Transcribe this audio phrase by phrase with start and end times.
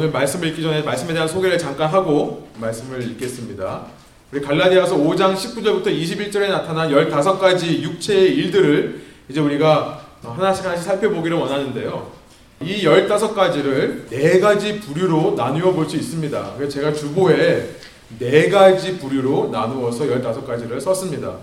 [0.00, 3.84] 오늘 말씀을 읽기 전에 말씀에 대한 소개를 잠깐 하고 말씀을 읽겠습니다.
[4.32, 12.12] 우리 갈라디아서 5장 19절부터 21절에 나타난 15가지 육체의 일들을 이제 우리가 하나씩 하나씩 살펴보기를 원하는데요.
[12.62, 16.54] 이 15가지를 네 가지 부류로 나누어 볼 수 있습니다.
[16.56, 17.68] 그래서 제가 주보에
[18.18, 21.34] 네 가지 부류로 나누어서 15가지를 썼습니다.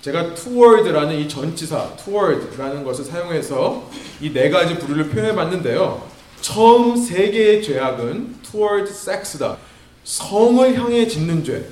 [0.00, 3.88] 제가 toward라는 이 전치사 toward라는 것을 사용해서
[4.20, 6.10] 이네 가지 부류를 표현해 봤는데요.
[6.42, 9.56] 처음 세 개의 죄악은 toward sex다.
[10.04, 11.64] 성을 향해 짓는 죄.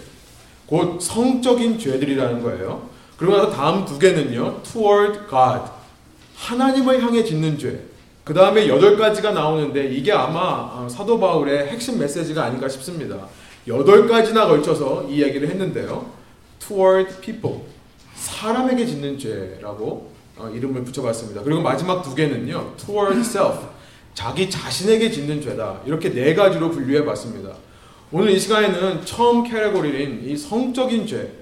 [0.66, 2.88] 곧 성적인 죄들이라는 거예요.
[3.16, 4.62] 그리고 나서 다음 두 개는요.
[4.62, 5.70] toward God.
[6.37, 7.84] 하나님을 향해 짓는 죄.
[8.23, 13.27] 그 다음에 여덟 가지가 나오는데 이게 아마 사도 바울의 핵심 메시지가 아닌가 싶습니다.
[13.66, 16.07] 여덟 가지나 걸쳐서 이 얘기를 했는데요.
[16.60, 17.62] toward people.
[18.15, 20.12] 사람에게 짓는 죄라고
[20.55, 21.43] 이름을 붙여봤습니다.
[21.43, 22.74] 그리고 마지막 두 개는요.
[22.77, 23.70] toward self.
[24.20, 25.80] 자기 자신에게 짓는 죄다.
[25.87, 27.55] 이렇게 네 가지로 분류해 봤습니다.
[28.12, 31.32] 오늘 이 시간에는 처음 캐러고리인 이 성적인 죄,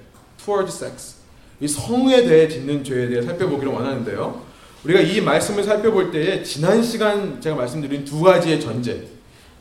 [0.41, 1.15] toward sex,
[1.59, 4.41] 이 성에 대해 짓는 죄에 대해 살펴보기를 원하는데요.
[4.85, 9.09] 우리가 이 말씀을 살펴볼 때에 지난 시간 제가 말씀드린 두 가지의 전제,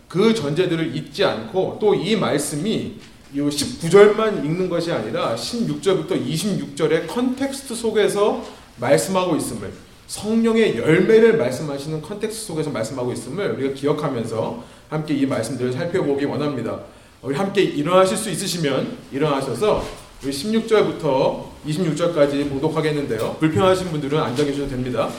[0.07, 3.01] 그 전제들을 잊지 않고 또 이 말씀이
[3.35, 8.45] 이 19절만 읽는 것이 아니라 16절부터 26절의 context 속에서
[8.77, 16.25] 말씀하고 있음을 성령의 열매를 말씀하시는 context 속에서 말씀하고 있음을 우리가 기억하면서 함께 이 말씀들을 살펴보기
[16.25, 16.81] 원합니다.
[17.21, 19.85] 우리 함께 일어나실 수 있으시면 일어나셔서
[20.25, 23.37] 우리 16절부터 26절까지 봉독하겠는데요.
[23.39, 25.11] 불편하신 분들은 앉아 계셔도 됩니다.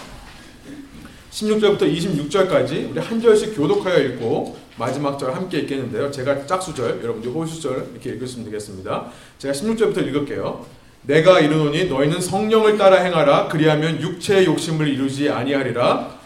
[1.32, 6.10] 16절부터 26절까지 우리 한 절씩 교독하여 읽고 마지막 절 함께 읽겠는데요.
[6.10, 9.12] 제가 짝수절, 여러분들 홀수절 이렇게 읽으시면 되겠습니다.
[9.38, 10.66] 제가 16절부터 읽을게요.
[11.03, 13.47] 내가 이르노니 너희는 성령을 따라 행하라.
[13.47, 16.19] 그리하면 육체의 욕심을 이루지 아니하리라.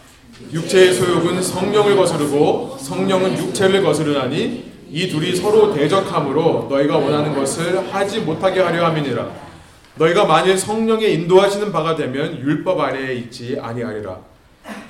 [0.52, 8.20] 육체의 소욕은 성령을 거스르고 성령은 육체를 거스르나니 이 둘이 서로 대적함으로 너희가 원하는 것을 하지
[8.20, 9.44] 못하게 하려 함이니라.
[9.96, 14.18] 너희가 만일 성령의 인도하시는 바가 되면 율법 아래에 있지 아니하리라.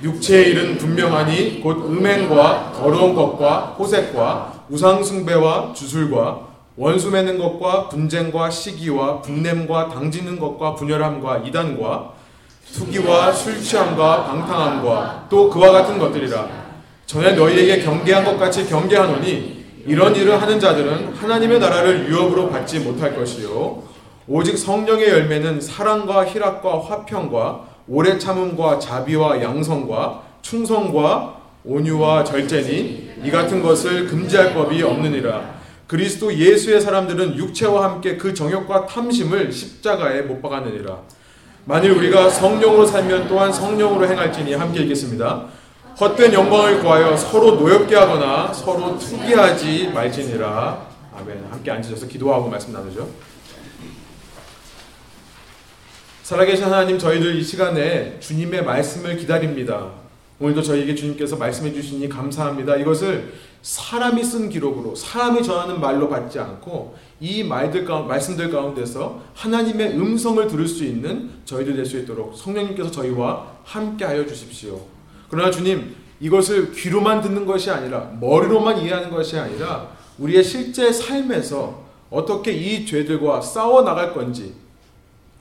[0.03, 9.21] 육체의 일은 분명하니 곧 음행과 더러운 것과 호색과 우상숭배와 주술과 원수 맺는 것과 분쟁과 시기와
[9.21, 12.13] 분냄과 당지는 것과 분열함과 이단과
[12.73, 16.65] 투기와 술 취함과 방탕함과 또 그와 같은 것들이라.
[17.05, 23.15] 전에 너희에게 경계한 것 같이 경계하노니 이런 일을 하는 자들은 하나님의 나라를 유업으로 받지 못할
[23.15, 23.83] 것이요.
[24.27, 33.61] 오직 성령의 열매는 사랑과 희락과 화평과 오래 참음과 자비와 양성과 충성과 온유와 절제니 이 같은
[33.61, 35.55] 것을 금지할 법이 없느니라
[35.87, 40.99] 그리스도 예수의 사람들은 육체와 함께 그 정욕과 탐심을 십자가에 못 박았느니라.
[41.65, 45.47] 만일 우리가 성령으로 살면 또한 성령으로 행할지니 함께 읽겠습니다.
[45.99, 50.87] 헛된 영광을 구하여 서로 노엽게 하거나 서로 투기하지 말지니라.
[51.17, 51.45] 아멘.
[51.49, 53.07] 함께 앉으셔서 기도하고 말씀 나누죠.
[56.23, 59.91] 살아계신 하나님, 저희들 이 시간에 주님의 말씀을 기다립니다.
[60.39, 62.75] 오늘도 저희에게 주님께서 말씀해 주시니 감사합니다.
[62.75, 63.31] 이것을
[63.65, 70.47] 사람이 쓴 기록으로 사람이 전하는 말로 받지 않고 이 말들 가운 말씀들 가운데서 하나님의 음성을
[70.47, 74.79] 들을 수 있는 저희들 될 수 있도록 성령님께서 저희와 함께하여 주십시오.
[75.31, 79.89] 그러나 주님 이것을 귀로만 듣는 것이 아니라 머리로만 이해하는 것이 아니라
[80.19, 84.53] 우리의 실제 삶에서 어떻게 이 죄들과 싸워 나갈 건지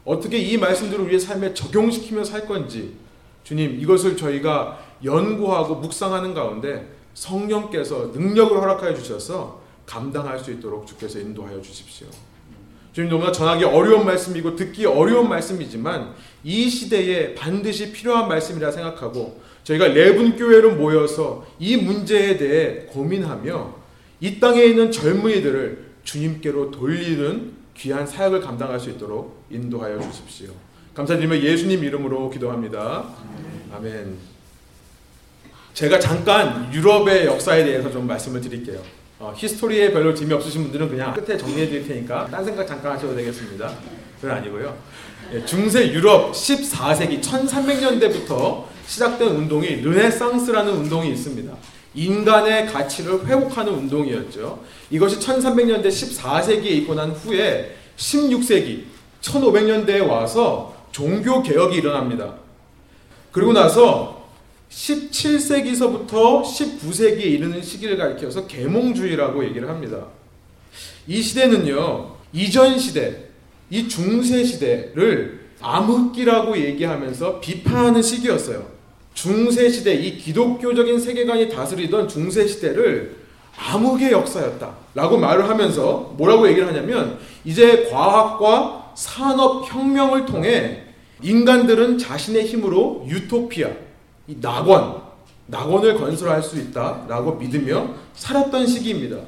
[0.06, 2.94] 어떻게 이 말씀들을 우리의 삶에 적용시키며 살 건지
[3.42, 11.60] 주님 이것을 저희가 연구하고 묵상하는 가운데 성령께서 능력을 허락하여 주셔서 감당할 수 있도록 주께서 인도하여
[11.62, 12.08] 주십시오.
[12.92, 16.14] 주님 너무나 전하기 어려운 말씀이고 듣기 어려운 말씀이지만
[16.44, 23.74] 이 시대에 반드시 필요한 말씀이라 생각하고 저희가 레분 교회로 모여서 이 문제에 대해 고민하며
[24.20, 30.50] 이 땅에 있는 젊은이들을 주님께로 돌리는 귀한 사역을 감당할 수 있도록 인도하여 주십시오.
[30.94, 33.08] 감사드리며 예수님 이름으로 기도합니다.
[33.74, 34.33] 아멘.
[35.74, 38.80] 제가 잠깐 유럽의 역사에 대해서 좀 말씀을 드릴게요.
[39.18, 43.72] 어, 히스토리에 별로 재미없으신 분들은 그냥 끝에 정리해 드릴 테니까 딴 생각 잠깐 하셔도 되겠습니다.
[44.20, 44.76] 그건 아니고요.
[45.32, 51.52] 예, 중세 유럽 14세기 1300년대부터 시작된 운동이 르네상스라는 운동이 있습니다.
[51.94, 54.62] 인간의 가치를 회복하는 운동이었죠.
[54.90, 58.84] 이것이 1300년대 14세기에 있고 난 후에 16세기
[59.22, 62.34] 1500년대에 와서 종교 개혁이 일어납니다.
[63.32, 64.13] 그리고 나서
[64.70, 70.06] 17세기서부터 19세기에 이르는 시기를 가리켜서 계몽주의라고 얘기를 합니다.
[71.06, 73.28] 이 시대는요, 이전 시대,
[73.70, 78.66] 이 중세 시대를 암흑기라고 얘기하면서 비판하는 시기였어요.
[79.14, 83.16] 중세 시대, 이 기독교적인 세계관이 다스리던 중세 시대를
[83.56, 84.74] 암흑의 역사였다.
[84.94, 90.82] 라고 말을 하면서 뭐라고 얘기를 하냐면 이제 과학과 산업 혁명을 통해
[91.22, 93.70] 인간들은 자신의 힘으로 유토피아,
[94.26, 95.02] 이 낙원,
[95.46, 99.18] 낙원을 건설할 수 있다라고 믿으며 살았던 시기입니다.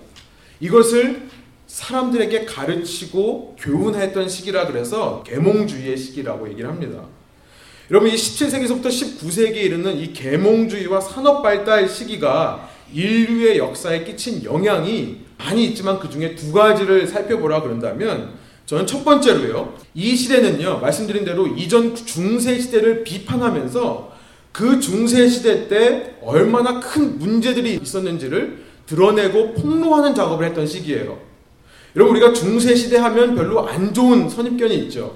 [0.60, 1.28] 이것을
[1.66, 7.02] 사람들에게 가르치고 교훈했던 시기라 그래서 계몽주의의 시기라고 얘기를 합니다.
[7.90, 15.66] 여러분 이 17세기에서부터 19세기에 이르는 이 계몽주의와 산업 발달 시기가 인류의 역사에 끼친 영향이 많이
[15.66, 18.34] 있지만 그 중에 두 가지를 살펴보라 그런다면
[18.64, 19.74] 저는 첫 번째로요.
[19.94, 20.78] 이 시대는요.
[20.80, 24.15] 말씀드린 대로 이전 중세 시대를 비판하면서
[24.56, 31.18] 그 중세 시대 때 얼마나 큰 문제들이 있었는지를 드러내고 폭로하는 작업을 했던 시기예요.
[31.94, 35.14] 여러분 우리가 중세 시대 하면 별로 안 좋은 선입견이 있죠.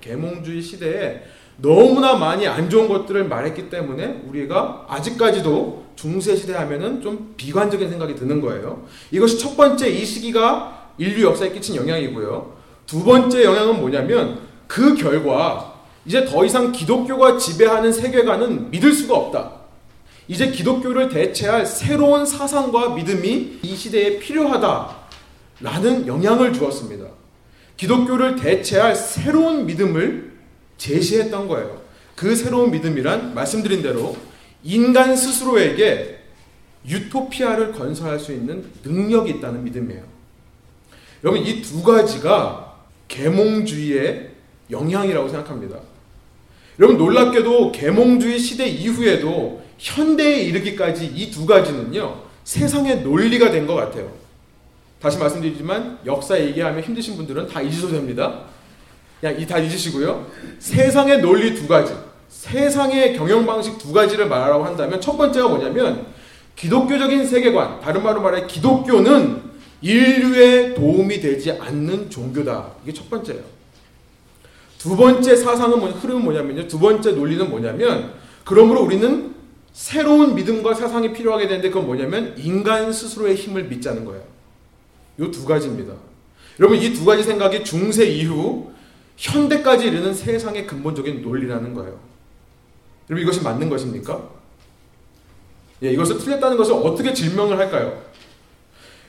[0.00, 1.24] 계몽주의 시대에
[1.56, 8.14] 너무나 많이 안 좋은 것들을 말했기 때문에 우리가 아직까지도 중세 시대 하면은 좀 비관적인 생각이
[8.14, 8.86] 드는 거예요.
[9.10, 12.54] 이것이 첫 번째 이 시기가 인류 역사에 끼친 영향이고요.
[12.86, 14.38] 두 번째 영향은 뭐냐면
[14.68, 15.75] 그 결과
[16.06, 19.52] 이제 더 이상 기독교가 지배하는 세계관은 믿을 수가 없다.
[20.28, 24.96] 이제 기독교를 대체할 새로운 사상과 믿음이 이 시대에 필요하다.
[25.60, 27.06] 라는 영향을 주었습니다.
[27.76, 30.32] 기독교를 대체할 새로운 믿음을
[30.78, 31.82] 제시했던 거예요.
[32.14, 34.16] 그 새로운 믿음이란 말씀드린 대로
[34.62, 36.18] 인간 스스로에게
[36.86, 40.02] 유토피아를 건설할 수 있는 능력이 있다는 믿음이에요.
[41.24, 42.74] 여러분 이 두 가지가
[43.08, 44.30] 계몽주의의
[44.70, 45.78] 영향이라고 생각합니다.
[46.78, 54.10] 여러분 놀랍게도 계몽주의 시대 이후에도 현대에 이르기까지 이 두 가지는요 세상의 논리가 된 것 같아요.
[55.00, 58.40] 다시 말씀드리지만 역사 얘기하면 힘드신 분들은 다 잊으셔도 됩니다.
[59.20, 60.26] 그냥 이 다 잊으시고요.
[60.58, 61.92] 세상의 논리 두 가지,
[62.28, 66.06] 세상의 경영 방식 두 가지를 말하라고 한다면 첫 번째가 뭐냐면
[66.54, 69.42] 기독교적인 세계관, 다른 말로 말해 기독교는
[69.82, 72.72] 인류에 도움이 되지 않는 종교다.
[72.84, 73.42] 이게 첫 번째예요.
[74.78, 76.68] 두 번째 사상은 뭐, 흐름은 뭐냐면요.
[76.68, 78.14] 두 번째 논리는 뭐냐면
[78.44, 79.34] 그러므로 우리는
[79.72, 84.22] 새로운 믿음과 사상이 필요하게 되는데 그건 뭐냐면 인간 스스로의 힘을 믿자는 거예요.
[85.18, 85.94] 이 두 가지입니다.
[86.60, 88.70] 여러분 이 두 가지 생각이 중세 이후
[89.16, 91.98] 현대까지 이르는 세상의 근본적인 논리라는 거예요.
[93.10, 94.30] 여러분 이것이 맞는 것입니까?
[95.82, 98.02] 예, 이것을 틀렸다는 것을 어떻게 증명을 할까요?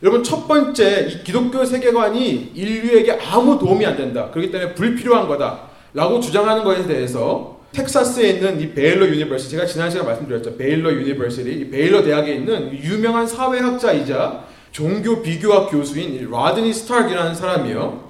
[0.04, 4.30] 여러분 첫 번째 이 기독교 세계관이 인류에게 아무 도움이 안 된다.
[4.32, 10.08] 그렇기 때문에 불필요한 거다라고 주장하는 것에 대해서 텍사스에 있는 이 Baylor University 제가 지난 시간에
[10.08, 10.56] 말씀드렸죠.
[10.58, 18.08] Baylor University 이 베일러 대학에 있는 유명한 사회학자이자 종교 비교학 교수인 라드니 스타크이라는 사람이요.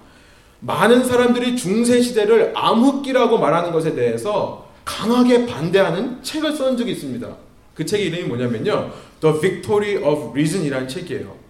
[0.59, 7.27] 많은 사람들이 중세 시대를 암흑기라고 말하는 것에 대해서 강하게 반대하는 책을 쓴 적이 있습니다.
[7.73, 8.91] 그 책의 이름이 뭐냐면요.
[9.21, 11.46] The Victory of Reason이라는 책이에요.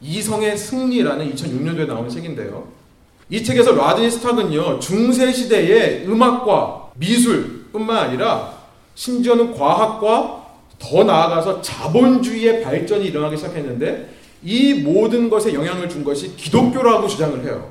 [0.00, 2.68] 이성의 승리라는 2006년도에 나온 책인데요.
[3.28, 8.54] 이 책에서 라드니 스탁은요, 중세 시대의 음악과 미술뿐만 아니라
[8.94, 10.46] 심지어는 과학과
[10.78, 17.70] 더 나아가서 자본주의의 발전이 일어나기 시작했는데 이 모든 것에 영향을 준 것이 기독교라고 주장을 해요.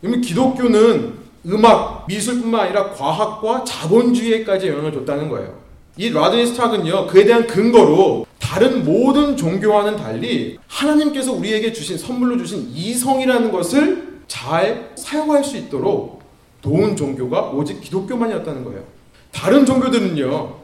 [0.00, 5.65] 그러면 기독교는 음악, 미술뿐만 아니라 과학과 자본주의에까지 영향을 줬다는 거예요.
[5.96, 12.70] 이 라드니 스탁은요, 그에 대한 근거로 다른 모든 종교와는 달리 하나님께서 우리에게 주신 선물로 주신
[12.74, 16.22] 이성이라는 것을 잘 사용할 수 있도록
[16.60, 18.84] 도운 종교가 오직 기독교만이었다는 거예요.
[19.32, 20.54] 다른 종교들은요,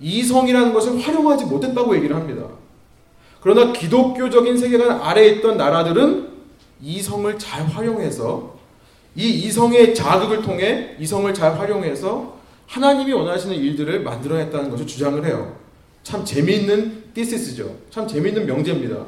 [0.00, 2.46] 이성이라는 것을 활용하지 못했다고 얘기를 합니다.
[3.40, 6.30] 그러나 기독교적인 세계관 아래에 있던 나라들은
[6.82, 8.54] 이성을 잘 활용해서
[9.16, 12.34] 이 이성의 자극을 통해 이성을 잘 활용해서
[12.66, 15.56] 하나님이 원하시는 일들을 만들어냈다는 것을 주장을 해요.
[16.02, 17.76] 참 재미있는 디시스죠.
[17.90, 19.06] 참 재미있는 명제입니다.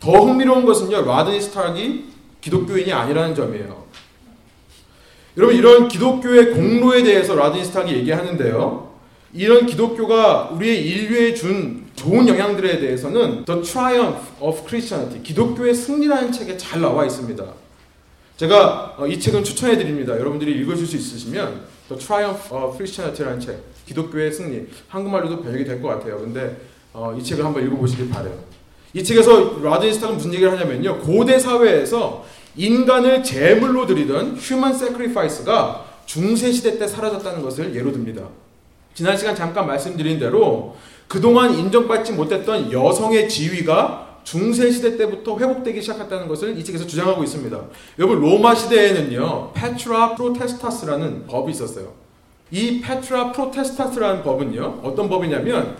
[0.00, 2.04] 더 흥미로운 것은요, 라드니 스타기
[2.40, 3.84] 기독교인이 아니라는 점이에요.
[5.36, 8.88] 여러분, 이런 기독교의 공로에 대해서 라드니 스타기 얘기하는데요.
[9.34, 16.56] 이런 기독교가 우리의 인류에 준 좋은 영향들에 대해서는 The Triumph of Christianity, 기독교의 승리라는 책에
[16.56, 17.44] 잘 나와 있습니다.
[18.36, 20.16] 제가 어, 이 책은 추천해 드립니다.
[20.16, 25.88] 여러분들이 읽으실 수 있으시면 The Triumph of Christianity라는 책, 기독교의 승리, 한국말로도 번역이 될 것
[25.88, 26.18] 같아요.
[26.20, 26.56] 근데
[26.92, 28.38] 어, 이 책을 한번 읽어보시길 바래요.
[28.94, 30.98] 이 책에서 라드니스타가 무슨 얘기를 하냐면요.
[31.00, 32.24] 고대 사회에서
[32.56, 38.22] 인간을 제물로 드리던 human sacrifice가 중세 시대 때 사라졌다는 것을 예로 듭니다.
[38.94, 40.76] 지난 시간 잠깐 말씀드린 대로
[41.06, 47.58] 그동안 인정받지 못했던 여성의 지위가 중세 시대 때부터 회복되기 시작했다는 것을 이 책에서 주장하고 있습니다.
[47.98, 51.94] 여러분 로마 시대에는요 patria potestas라는 법이 있었어요.
[52.50, 55.78] 이 patria potestas라는 법은요 어떤 법이냐면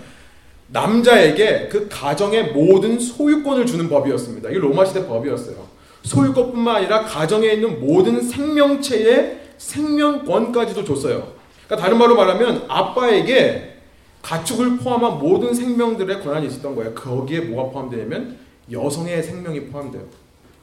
[0.68, 4.48] 남자에게 그 가정의 모든 소유권을 주는 법이었습니다.
[4.48, 5.56] 이 로마 시대 법이었어요.
[6.04, 11.32] 소유권뿐만 아니라 가정에 있는 모든 생명체의 생명권까지도 줬어요.
[11.66, 13.77] 그러니까 다른 말로 말하면 아빠에게
[14.22, 16.94] 가축을 포함한 모든 생명들의 권한이 있었던 거예요.
[16.94, 18.38] 거기에 뭐가 포함되냐면
[18.70, 20.02] 여성의 생명이 포함돼요.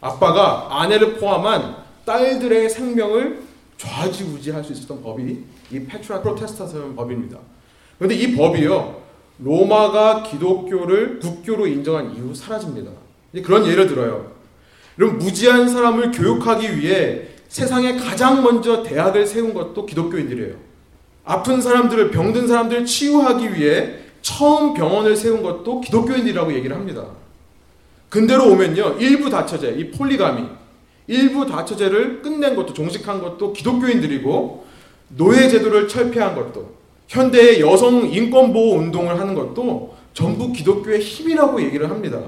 [0.02, 3.42] 아빠가 아내를 포함한 딸들의 생명을
[3.78, 7.40] 좌지우지할 수 있었던 법이 이 페트라 프로테스타스 법입니다.
[7.98, 9.02] 그런데 이 법이요
[9.40, 12.92] 로마가 기독교를 국교로 인정한 이후 사라집니다.
[13.44, 14.32] 그런 예를 들어요.
[14.96, 20.56] 그럼 무지한 사람을 교육하기 위해 세상에 가장 먼저 대학을 세운 것도 기독교인들이에요.
[21.26, 27.06] 아픈 사람들을 병든 사람들을 치유하기 위해 처음 병원을 세운 것도 기독교인들이라고 얘기를 합니다.
[28.10, 28.98] 근대로 오면요.
[29.00, 30.44] 일부 다처제, 이 폴리가미,
[31.08, 34.66] 일부 다처제를 끝낸 것도 종식한 것도 기독교인들이고
[35.10, 36.76] 노예 제도를 철폐한 것도
[37.08, 42.20] 현대의 여성 인권 보호 운동을 하는 것도 전부 기독교의 힘이라고 얘기를 합니다.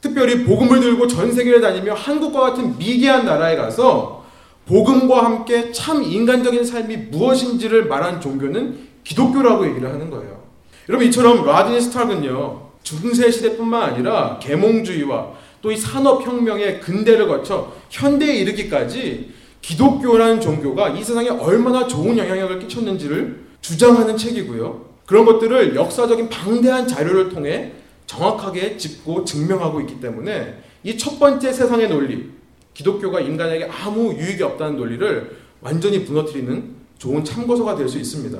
[0.00, 4.23] 특별히 복음을 들고 전 세계를 다니며 한국과 같은 미개한 나라에 가서
[4.66, 10.42] 복음과 함께 참 인간적인 삶이 무엇인지를 말한 종교는 기독교라고 얘기를 하는 거예요.
[10.88, 19.32] 여러분 이처럼 라디니 스탁은요 중세 시대뿐만 아니라 계몽주의와 또 이 산업혁명의 근대를 거쳐 현대에 이르기까지
[19.62, 24.84] 기독교라는 종교가 이 세상에 얼마나 좋은 영향력을 끼쳤는지를 주장하는 책이고요.
[25.06, 27.72] 그런 것들을 역사적인 방대한 자료를 통해
[28.06, 32.28] 정확하게 짚고 증명하고 있기 때문에 이 첫 번째 세상의 논리,
[32.74, 38.38] 기독교가 인간에게 아무 유익이 없다는 논리를 완전히 무너뜨리는 좋은 참고서가 될 수 있습니다.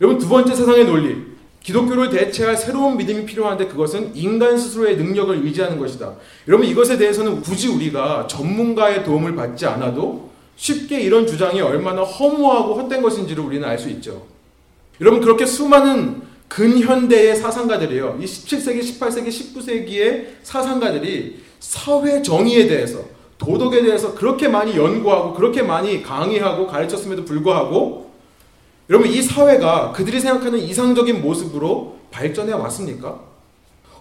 [0.00, 1.30] 여러분 두 번째 세상의 논리,
[1.62, 6.14] 기독교를 대체할 새로운 믿음이 필요한데 그것은 인간 스스로의 능력을 의지하는 것이다.
[6.48, 13.02] 여러분 이것에 대해서는 굳이 우리가 전문가의 도움을 받지 않아도 쉽게 이런 주장이 얼마나 허무하고 헛된
[13.02, 14.26] 것인지를 우리는 알 수 있죠.
[15.00, 18.18] 여러분 그렇게 수많은 근현대의 사상가들이요.
[18.20, 23.04] 이 17세기, 18세기, 19세기의 사상가들이 사회 정의에 대해서
[23.40, 28.10] 도덕에 대해서 그렇게 많이 연구하고 그렇게 많이 강의하고 가르쳤음에도 불구하고
[28.90, 33.18] 여러분 이 사회가 그들이 생각하는 이상적인 모습으로 발전해 왔습니까?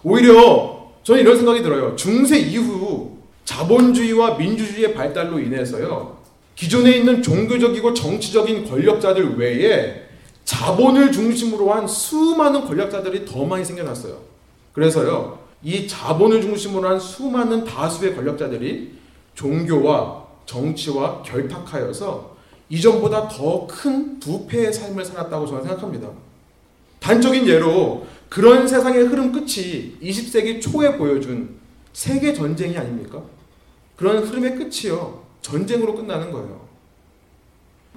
[0.03, 1.96] 오히려 저는 이런 생각이 들어요.
[1.96, 6.17] 중세 이후 자본주의와 민주주의의 발달로 인해서요.
[6.55, 10.03] 기존에 있는 종교적이고 정치적인 권력자들 외에
[10.43, 14.17] 자본을 중심으로 한 수많은 권력자들이 더 많이 생겨났어요.
[14.74, 15.39] 그래서요.
[15.63, 18.99] 이 자본을 중심으로 한 수많은 다수의 권력자들이
[19.39, 22.38] 종교와 정치와 결탁하여서
[22.69, 26.10] 이전보다 더 큰 부패의 삶을 살았다고 저는 생각합니다.
[27.00, 31.58] 단적인 예로 그런 세상의 흐름 끝이 20세기 초에 보여준
[31.93, 33.22] 세계 전쟁이 아닙니까?
[33.96, 35.24] 그런 흐름의 끝이요.
[35.41, 36.67] 전쟁으로 끝나는 거예요.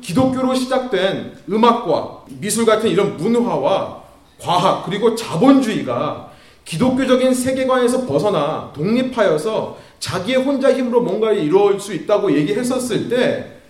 [0.00, 4.02] 기독교로 시작된 음악과 미술 같은 이런 문화와
[4.40, 6.31] 과학 그리고 자본주의가
[6.64, 13.62] 기독교적인 세계관에서 벗어나 독립하여서 자기의 혼자 힘으로 뭔가를 이루어질 수 있다고 얘기했었을 때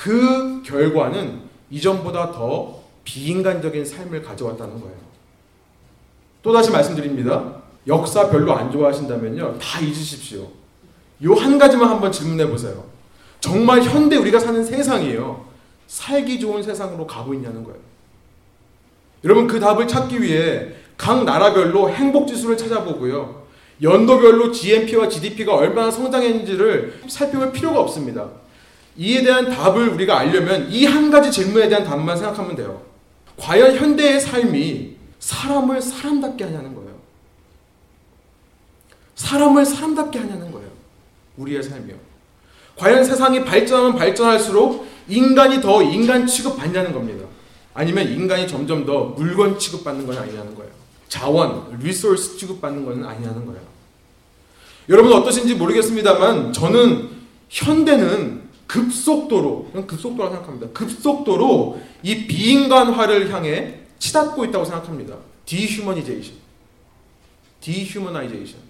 [0.00, 4.96] 그 결과는 이전보다 더 비인간적인 삶을 가져왔다는 거예요.
[6.42, 7.56] 또다시 말씀드립니다.
[7.86, 9.58] 역사 별로 안 좋아하신다면요.
[9.58, 10.48] 다 잊으십시오.
[11.22, 12.82] 요 한 가지만 한번 질문해 보세요.
[13.40, 15.44] 정말 현대 우리가 사는 세상이에요.
[15.86, 17.78] 살기 좋은 세상으로 가고 있냐는 거예요.
[19.24, 20.68] 여러분 그 답을 찾기 위해
[21.00, 23.46] 각 나라별로 행복 지수를 찾아보고요.
[23.80, 28.28] 연도별로 GNP와 GDP가 얼마나 성장했는지를 살펴볼 필요가 없습니다.
[28.98, 32.82] 이에 대한 답을 우리가 알려면 이 한 가지 질문에 대한 답만 생각하면 돼요.
[33.38, 36.90] 과연 현대의 삶이 사람을 사람답게 하냐는 거예요.
[39.14, 40.68] 사람을 사람답게 하냐는 거예요.
[41.38, 41.94] 우리의 삶이요.
[42.76, 47.24] 과연 세상이 발전하면 발전할수록 인간이 더 인간 취급받냐는 겁니다.
[47.72, 50.79] 아니면 인간이 점점 더 물건 취급받는 건 아니냐는 거예요.
[51.10, 53.60] 자원, 리소스 취급받는 건 아니냐는 거예요.
[54.88, 57.10] 여러분 어떠신지 모르겠습니다만 저는
[57.48, 60.68] 현대는 급속도로, 급속도라고 생각합니다.
[60.72, 65.16] 급속도로 이 비인간화를 향해 치닫고 있다고 생각합니다.
[65.44, 66.34] Dehumanization.
[67.60, 68.60] Dehumanization.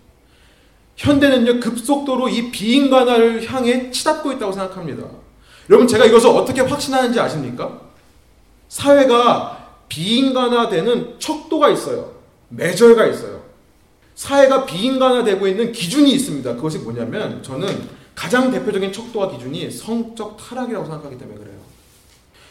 [0.96, 5.04] 현대는요, 급속도로 이 비인간화를 향해 치닫고 있다고 생각합니다.
[5.68, 7.80] 여러분, 제가 이것을 어떻게 확신하는지 아십니까?
[8.68, 12.19] 사회가 비인간화되는 척도가 있어요.
[12.50, 13.40] measure가 있어요.
[14.14, 16.56] 사회가 비인간화되고 있는 기준이 있습니다.
[16.56, 21.60] 그것이 뭐냐면, 저는 가장 대표적인 척도와 기준이 성적 타락이라고 생각하기 때문에 그래요.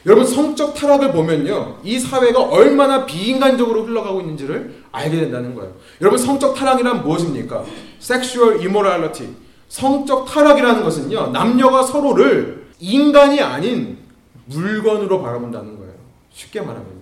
[0.06, 1.80] 여러분 성적 타락을 보면요.
[1.84, 5.74] 이 사회가 얼마나 비인간적으로 흘러가고 있는지를 알게 된다는 거예요.
[6.00, 7.66] 여러분 성적 타락이란 무엇입니까?
[8.02, 9.36] sexual immorality.
[9.68, 11.32] 성적 타락이라는 것은요.
[11.32, 13.98] 남녀가 서로를 인간이 아닌
[14.46, 15.94] 물건으로 바라본다는 거예요.
[16.32, 16.99] 쉽게 말하면요.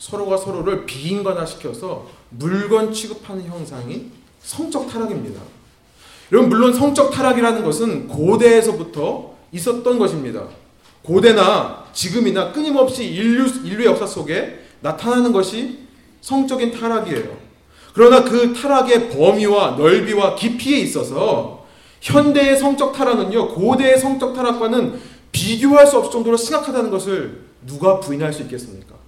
[0.00, 4.06] 서로가 서로를 비인간화시켜서 물건 취급하는 현상이
[4.42, 5.40] 성적 타락입니다.
[6.32, 10.44] 여러분 물론 성적 타락이라는 것은 고대에서부터 있었던 것입니다.
[11.02, 15.80] 고대나 지금이나 끊임없이 인류 인류 역사 속에 나타나는 것이
[16.22, 17.36] 성적인 타락이에요.
[17.92, 21.66] 그러나 그 타락의 범위와 넓이와 깊이에 있어서
[22.00, 24.98] 현대의 성적 타락은요 고대의 성적 타락과는
[25.30, 28.99] 비교할 수 없을 정도로 심각하다는 것을 누가 부인할 수 있겠습니까?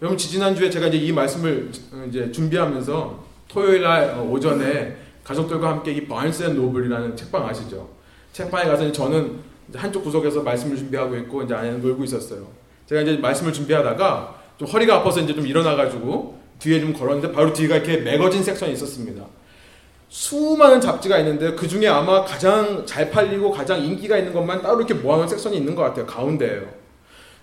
[0.00, 1.70] 여러분 지지난주에 제가 이제 이 말씀을
[2.08, 7.88] 이제 준비하면서 토요일 날 오전에 가족들과 함께 이 Barnes and Noble이라는 책방 아시죠?
[8.32, 9.38] 책방에 가서 저는
[9.74, 12.46] 한쪽 구석에서 말씀을 준비하고 있고 이제 아내는 놀고 있었어요.
[12.86, 17.76] 제가 이제 말씀을 준비하다가 좀 허리가 아파서 이제 좀 일어나가지고 뒤에 좀 걸었는데 바로 뒤가
[17.76, 19.24] 이렇게 매거진 섹션이 있었습니다.
[20.08, 24.94] 수많은 잡지가 있는데 그 중에 아마 가장 잘 팔리고 가장 인기가 있는 것만 따로 이렇게
[24.94, 26.06] 모아놓은 섹션이 있는 것 같아요.
[26.06, 26.77] 가운데에요.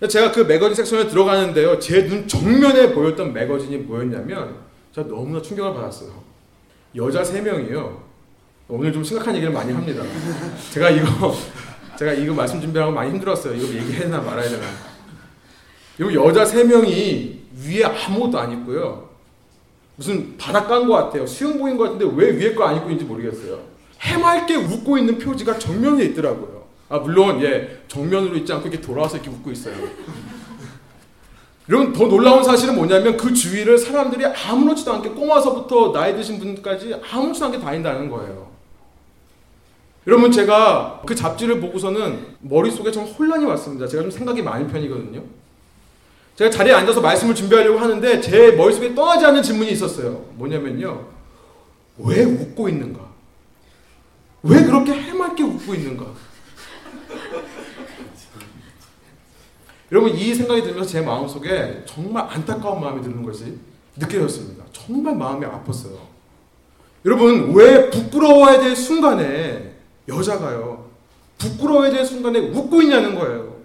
[0.08, 1.78] 제가 그 매거진 섹션에 들어가는데요.
[1.78, 4.56] 제 눈 정면에 보였던 매거진이 뭐였냐면
[4.94, 6.10] 제가 너무나 충격을 받았어요.
[6.96, 7.96] 여자 3명이요.
[8.68, 10.02] 오늘 좀 심각한 얘기를 많이 합니다.
[10.72, 11.34] 제가 이거
[11.98, 13.54] 제가 이거 말씀 준비하고 많이 힘들었어요.
[13.54, 14.64] 이거 얘기해나 말아야 되나.
[15.98, 17.36] 이 여자 3명이
[17.66, 19.08] 위에 아무것도 안 입고요.
[19.96, 21.26] 무슨 바닷가인 것 같아요.
[21.26, 23.58] 수영복인 것 같은데 왜 위에 거 안 입고 있는지 모르겠어요.
[24.00, 26.55] 해맑게 웃고 있는 표지가 정면에 있더라고요.
[26.88, 29.74] 아 물론 예 정면으로 있지 않고 이렇게 돌아와서 이렇게 웃고 있어요.
[31.68, 37.46] 여러분 더 놀라운 사실은 뭐냐면 그 주위를 사람들이 아무렇지도 않게 꼬마서부터 나이 드신 분까지 아무렇지도
[37.46, 38.54] 않게 다닌다는 거예요.
[40.06, 43.88] 여러분 제가 그 잡지를 보고서는 머릿속에 좀 혼란이 왔습니다.
[43.88, 45.24] 제가 좀 생각이 많은 편이거든요.
[46.36, 50.24] 제가 자리에 앉아서 말씀을 준비하려고 하는데 제 머릿속에 떠나지 않는 질문이 있었어요.
[50.34, 51.04] 뭐냐면요.
[51.98, 53.00] 왜 웃고 있는가?
[54.44, 56.06] 왜 그렇게 해맑게 웃고 있는가?
[59.92, 63.58] 여러분 이 생각이 들면서 제 마음속에 정말 안타까운 마음이 드는 것이
[63.96, 64.64] 느껴졌습니다.
[64.72, 65.96] 정말 마음이 아팠어요.
[67.04, 69.76] 여러분 왜 부끄러워야 될 순간에
[70.08, 70.86] 여자가요
[71.38, 73.56] 부끄러워야 될 순간에 웃고 있냐는 거예요.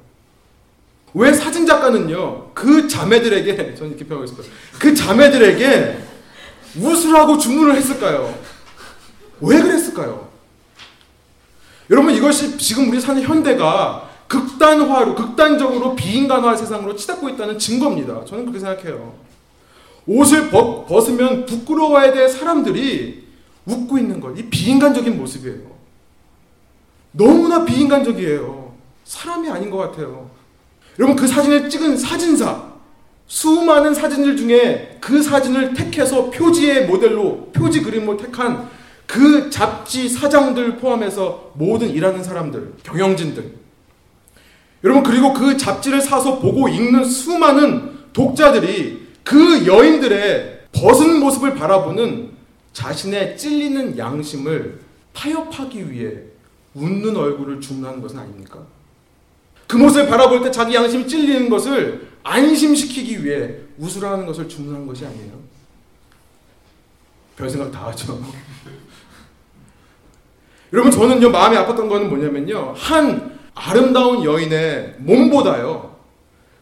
[1.13, 4.47] 왜 사진 작가는요 그 자매들에게 저는 이렇게 표현하고 싶어요.
[4.79, 5.99] 그 자매들에게
[6.77, 8.33] 웃으라고 주문을 했을까요?
[9.41, 10.29] 왜 그랬을까요?
[11.89, 18.23] 여러분 이것이 지금 우리 사는 현대가 극단화로 극단적으로 비인간화 세상으로 치닫고 있다는 증거입니다.
[18.23, 19.13] 저는 그렇게 생각해요.
[20.07, 23.27] 옷을 벗, 벗으면 부끄러워야 될 사람들이
[23.65, 24.37] 웃고 있는 것.
[24.39, 25.71] 이 비인간적인 모습이에요.
[27.11, 28.73] 너무나 비인간적이에요.
[29.03, 30.29] 사람이 아닌 것 같아요.
[30.97, 32.71] 여러분 그 사진을 찍은 사진사
[33.27, 38.69] 수많은 사진들 중에 그 사진을 택해서 표지의 모델로 표지 그림으로 택한
[39.05, 43.60] 그 잡지 사장들 포함해서 모든 일하는 사람들, 경영진들.
[44.83, 52.31] 여러분 그리고 그 잡지를 사서 보고 읽는 수많은 독자들이 그 여인들의 벗은 모습을 바라보는
[52.73, 54.79] 자신의 찔리는 양심을
[55.13, 56.13] 타협하기 위해
[56.73, 58.59] 웃는 얼굴을 주문하는 것은 아닙니까?
[59.67, 65.33] 그 모습을 바라볼 때 자기 양심이 찔리는 것을 안심시키기 위해 웃으라는 것을 주문한 것이 아니에요.
[67.35, 68.21] 별 생각 다 하죠.
[70.73, 75.95] 여러분 저는요 마음이 아팠던 거는 뭐냐면요 한 아름다운 여인의 몸보다요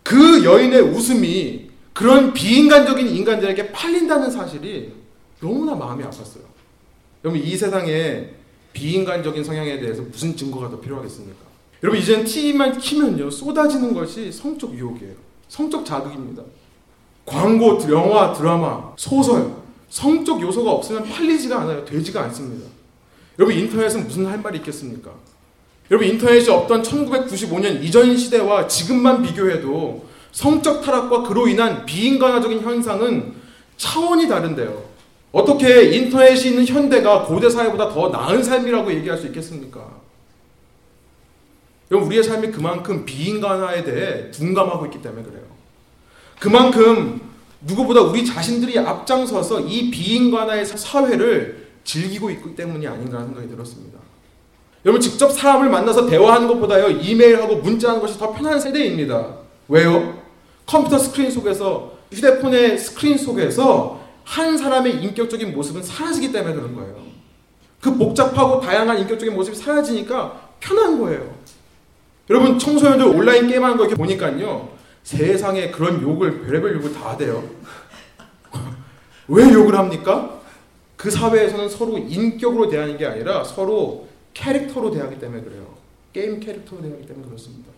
[0.04, 4.94] 그 여인의 웃음이 그런 비인간적인 인간들에게 팔린다는 사실이
[5.42, 6.42] 너무나 마음이 아팠어요.
[7.24, 8.30] 여러분 이 세상에
[8.74, 11.38] 비인간적인 성향에 대해서 무슨 증거가 더 필요하겠습니까?
[11.84, 15.14] 여러분 이제는 TV만 키면요 쏟아지는 것이 성적 유혹이에요.
[15.48, 16.44] 성적 자극입니다.
[17.26, 19.54] 광고, 영화, 드라마, 소설
[19.90, 21.86] 성적 요소가 없으면 팔리지가 않아요.
[21.86, 22.68] 되지가 않습니다.
[23.38, 25.12] 여러분 인터넷은 무슨 할 말이 있겠습니까?
[25.92, 33.34] 여러분 인터넷이 없던 1995년 이전 시대와 지금만 비교해도 성적 타락과 그로 인한 비인간화적인 현상은
[33.78, 34.90] 차원이 다른데요.
[35.32, 40.00] 어떻게 인터넷이 있는 현대가 고대 사회보다 더 나은 삶이라고 얘기할 수 있겠습니까?
[41.92, 45.44] 여러분 우리의 삶이 그만큼 비인간화에 대해 둔감하고 있기 때문에 그래요.
[46.40, 47.20] 그만큼
[47.62, 54.00] 누구보다 우리 자신들이 앞장서서 이 비인간화의 사회를 즐기고 있기 때문이 아닌가 생각이 들었습니다.
[54.86, 59.36] 여러분 직접 사람을 만나서 대화하는 것보다요 이메일하고 문자하는 것이 더 편한 세대입니다.
[59.68, 60.18] 왜요?
[60.66, 66.96] 컴퓨터 스크린 속에서 휴대폰의 스크린 속에서 한 사람의 인격적인 모습은 사라지기 때문에 그런 거예요.
[67.82, 71.34] 그 복잡하고 다양한 인격적인 모습이 사라지니까 편한 거예요.
[72.30, 74.70] 여러분 청소년들 온라인 게임하는 거 이렇게 보니까요
[75.04, 77.44] 세상에 그런 욕을 별의별 욕을 다 하대요.
[79.28, 80.40] 왜 욕을 합니까?
[80.96, 85.76] 그 사회에서는 서로 인격으로 대하는 게 아니라 서로 캐릭터로 대하기 때문에 그래요.
[86.14, 87.70] 게임 캐릭터로 대하기 때문에 그렇습니다.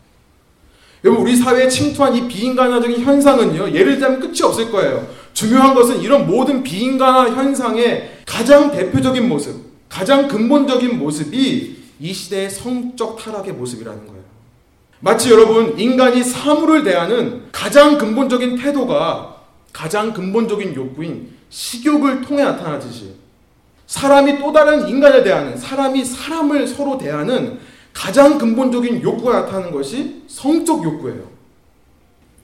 [1.04, 3.72] 여러분 우리 사회에 침투한 이 비인간화적인 현상은요.
[3.74, 5.08] 예를 들면 끝이 없을 거예요.
[5.34, 9.56] 중요한 것은 이런 모든 비인간화 현상의 가장 대표적인 모습,
[9.90, 14.22] 가장 근본적인 모습이 이 시대의 성적 타락의 모습이라는 거예요.
[15.00, 19.38] 마치 여러분, 인간이 사물을 대하는 가장 근본적인 태도가
[19.74, 23.16] 가장 근본적인 욕구인 식욕을 통해 나타나듯이
[23.92, 27.60] 사람이 또 다른 인간에 대하는 사람이 사람을 서로 대하는
[27.92, 31.28] 가장 근본적인 욕구가 나타나는 것이 성적 욕구예요.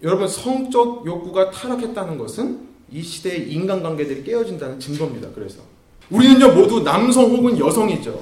[0.03, 5.29] 여러분, 성적 욕구가 타락했다는 것은 이 시대의 인간관계들이 깨어진다는 증거입니다.
[5.33, 5.62] 그래서
[6.10, 8.21] 우리는요 모두 남성 혹은 여성이죠.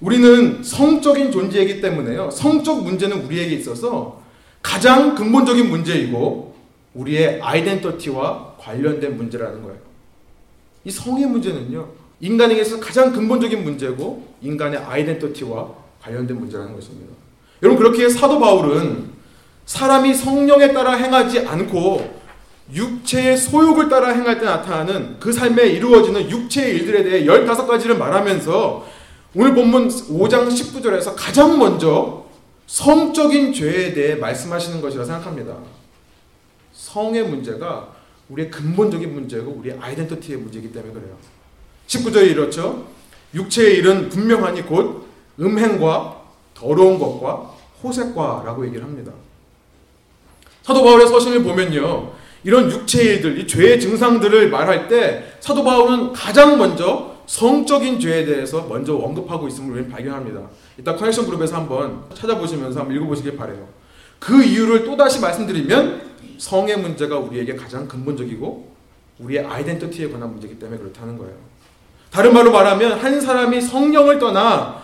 [0.00, 2.28] 우리는 성적인 존재이기 때문에요.
[2.32, 4.20] 성적 문제는 우리에게 있어서
[4.60, 6.56] 가장 근본적인 문제이고
[6.94, 9.78] 우리의 아이덴티티와 관련된 문제라는 거예요.
[10.84, 12.01] 이 성의 문제는요.
[12.22, 15.68] 인간에게서 가장 근본적인 문제고 인간의 아이덴티티와
[16.00, 17.12] 관련된 문제라는 것입니다.
[17.62, 19.10] 여러분 그렇게 사도 바울은
[19.66, 22.22] 사람이 성령에 따라 행하지 않고
[22.72, 28.86] 육체의 소욕을 따라 행할 때 나타나는 그 삶에 이루어지는 육체의 일들에 대해 15가지를 말하면서
[29.34, 32.24] 오늘 본문 5장 19절에서 가장 먼저
[32.66, 35.56] 성적인 죄에 대해 말씀하시는 것이라 생각합니다.
[36.72, 37.88] 성의 문제가
[38.28, 41.16] 우리의 근본적인 문제고 우리의 아이덴티티의 문제이기 때문에 그래요.
[41.86, 42.86] 19절에 이렇죠.
[43.34, 45.06] 육체의 일은 분명하니 곧
[45.40, 46.22] 음행과
[46.54, 49.12] 더러운 것과 호색과라고 얘기를 합니다.
[50.62, 52.12] 사도 바울의 서신을 보면요.
[52.44, 58.66] 이런 육체의 일들, 이 죄의 증상들을 말할 때 사도 바울은 가장 먼저 성적인 죄에 대해서
[58.68, 60.48] 먼저 언급하고 있음을 우리는 발견합니다.
[60.78, 63.68] 이따 커넥션 그룹에서 한번 찾아보시면서 한번 읽어보시길 바래요.
[64.18, 68.72] 그 이유를 또다시 말씀드리면 성의 문제가 우리에게 가장 근본적이고
[69.20, 71.34] 우리의 아이덴티티에 관한 문제이기 때문에 그렇다는 거예요.
[72.12, 74.82] 다른 말로 말하면 한 사람이 성령을 떠나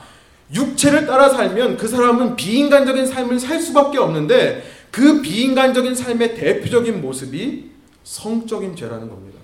[0.53, 7.71] 육체를 따라 살면 그 사람은 비인간적인 삶을 살 수밖에 없는데 그 비인간적인 삶의 대표적인 모습이
[8.03, 9.39] 성적인 죄라는 겁니다.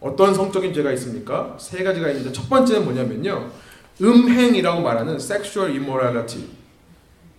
[0.00, 1.56] 어떤 성적인 죄가 있습니까?
[1.60, 3.50] 세 가지가 있는데 첫 번째는 뭐냐면요.
[4.02, 6.44] 음행이라고 말하는 sexual immorality.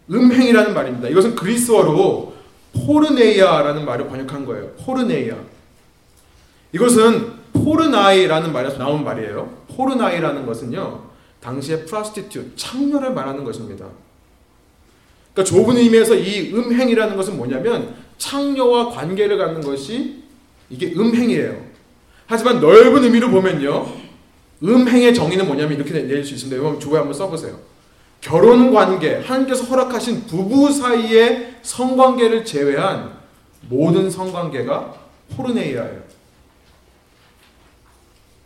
[0.10, 1.10] 음행이라는 말입니다.
[1.10, 2.34] 이것은 그리스어로
[2.73, 4.71] 포르네이아라는 말을 번역한 거예요.
[4.86, 5.36] 포르네이아.
[6.71, 7.38] 이것은
[7.69, 9.47] πόρναι라는 말에서 나온 말이에요.
[9.76, 11.03] πόρναι라는 것은요.
[11.39, 13.86] 당시의 prostitute, 창녀를 말하는 것입니다.
[15.34, 20.23] 그러니까 좁은 의미에서 이 음행이라는 것은 뭐냐면 창녀와 관계를 갖는 것이
[20.69, 21.63] 이게 음행이에요.
[22.25, 23.88] 하지만 넓은 의미로 보면요.
[24.63, 26.60] 음행의 정의는 뭐냐면 이렇게 내릴 수 있습니다.
[26.60, 27.58] 여러분 종이에 한번 써보세요.
[28.19, 33.13] 결혼 관계, 하나님께서 허락하신 부부 사이의 성관계를 제외한
[33.69, 34.93] 모든 성관계가
[35.38, 36.09] 포르네이아예요.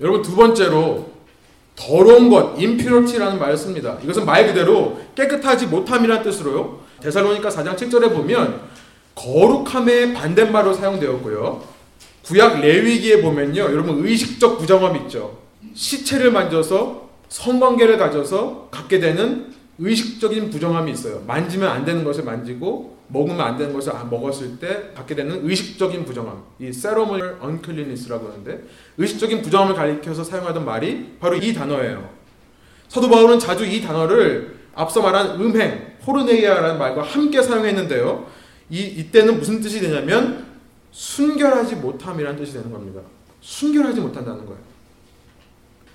[0.03, 1.13] 여러분 두 번째로
[1.75, 3.97] 더러운 것, impurity라는 말을 씁니다.
[4.03, 6.81] 이것은 말 그대로 깨끗하지 못함이라는 뜻으로요.
[7.01, 8.61] 데살로니가 4장 7절에 보면
[9.15, 11.63] 거룩함의 반대말로 사용되었고요.
[12.25, 13.61] 구약 레위기에 보면요.
[13.61, 15.37] 여러분 의식적 부정함 있죠.
[15.73, 21.23] 시체를 만져서 성관계를 가져서 갖게 되는 의식적인 부정함이 있어요.
[21.25, 26.43] 만지면 안 되는 것을 만지고 먹으면 안 되는 것을 먹었을 때 갖게 되는 의식적인 부정함.
[26.59, 28.63] 이 ceremonial uncleanness라고 하는데
[28.97, 32.09] 의식적인 부정함을 가리켜서 사용하던 말이 바로 이 단어예요.
[32.87, 38.25] 사도 바울은 자주 이 단어를 앞서 말한 음행, 포르네이아라는 말과 함께 사용했는데요.
[38.71, 40.47] 이 이때는 무슨 뜻이 되냐면
[40.91, 43.01] 순결하지 못함이라는 뜻이 되는 겁니다.
[43.41, 44.59] 순결하지 못한다는 거예요.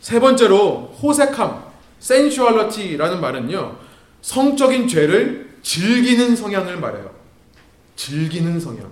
[0.00, 1.64] 세 번째로 호색함,
[2.00, 3.76] sensuality라는 말은요.
[4.20, 7.10] 성적인 죄를 즐기는 성향을 말해요.
[7.96, 8.90] 즐기는 성향.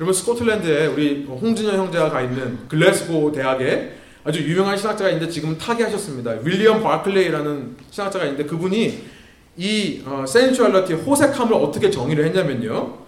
[0.00, 3.92] 여러분 스코틀랜드에 우리 홍진영 형제가 가 있는 글래스고 대학에
[4.24, 6.40] 아주 유명한 신학자가 있는데 지금 타계하셨습니다.
[6.42, 9.04] 윌리엄 바클레이라는 신학자가 있는데 그분이
[9.56, 12.98] 이 어, 센슈얼러티 호색함을 어떻게 정의를 했냐면요.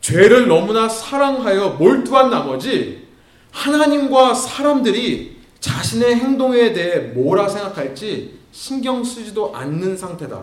[0.00, 3.08] 죄를 너무나 사랑하여 몰두한 나머지
[3.50, 10.40] 하나님과 사람들이 자신의 행동에 대해 뭐라 생각할지 신경 쓰지도 않는 상태다.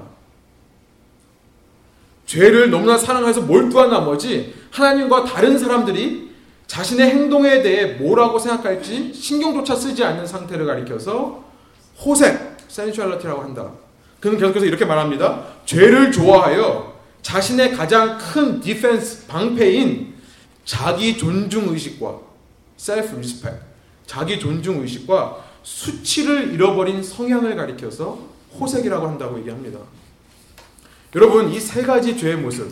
[2.25, 6.29] 죄를 너무나 사랑해서 몰두한 나머지 하나님과 다른 사람들이
[6.67, 11.43] 자신의 행동에 대해 뭐라고 생각할지 신경조차 쓰지 않는 상태를 가리켜서
[12.03, 13.71] 호색, sensuality라고 한다.
[14.19, 15.45] 그는 계속해서 이렇게 말합니다.
[15.65, 20.15] 죄를 좋아하여 자신의 가장 큰 defense, 방패인
[20.65, 22.19] 자기 존중 의식과
[22.75, 23.53] self respect,
[24.05, 28.19] 자기 존중 의식과 수치를 잃어버린 성향을 가리켜서
[28.59, 29.79] 호색이라고 한다고 얘기합니다.
[31.15, 32.71] 여러분, 이 세 가지 죄의 모습,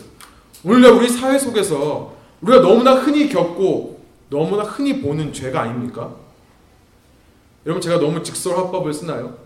[0.64, 4.00] 오늘날 우리 사회 속에서 우리가 너무나 흔히 겪고
[4.30, 6.14] 너무나 흔히 보는 죄가 아닙니까?
[7.66, 9.36] 여러분 제가 너무 직설화법을 쓰나요?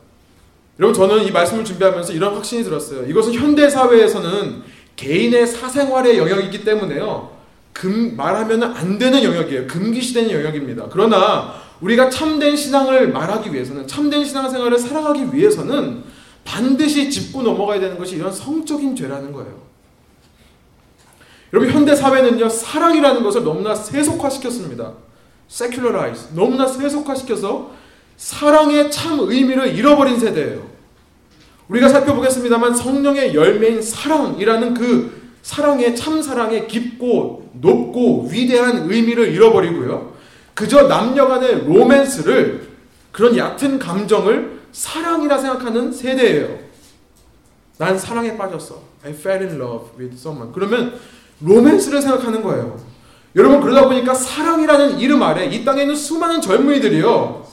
[0.79, 3.07] 여러분 저는 이 말씀을 준비하면서 이런 확신이 들었어요.
[3.07, 4.63] 이것은 현대 사회에서는
[4.97, 7.33] 개인의 사생활의 영역이기 때문에요.
[7.73, 9.67] 금, 말하면 안 되는 영역이에요.
[9.67, 10.87] 금기시되는 영역입니다.
[10.91, 16.05] 그러나 우리가 참된 신앙을 말하기 위해서는 참된 신앙생활을 살아가기 위해서는
[16.45, 19.63] 반드시 짚고 넘어가야 되는 것이 이런 성적인 죄라는 거예요.
[21.53, 24.93] 여러분 현대 사회는요 사랑이라는 것을 너무나 세속화시켰습니다.
[25.51, 27.71] secularize 너무나 세속화시켜서
[28.17, 30.75] 사랑의 참 의미를 잃어버린 세대예요.
[31.69, 40.14] 우리가 살펴보겠습니다만 성령의 열매인 사랑이라는 그 사랑의 참 사랑의 깊고 높고 위대한 의미를 잃어버리고요.
[40.55, 42.69] 그저 남녀 간의 로맨스를
[43.13, 46.59] 그런 얕은 감정을 사랑이라 생각하는 세대예요.
[47.79, 48.83] 난 사랑에 빠졌어.
[49.05, 50.53] I fell in love with someone.
[50.53, 50.99] 그러면
[51.41, 52.79] 로맨스를 생각하는 거예요.
[53.37, 57.45] 여러분 그러다 보니까 사랑이라는 이름 아래 이 땅에 있는 수많은 젊은이들이요.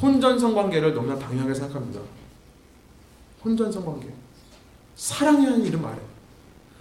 [0.00, 2.00] 혼전성 관계를 너무나 당연하게 생각합니다.
[3.44, 4.08] 혼전성 관계.
[4.96, 5.98] 사랑이라는 이름 아래.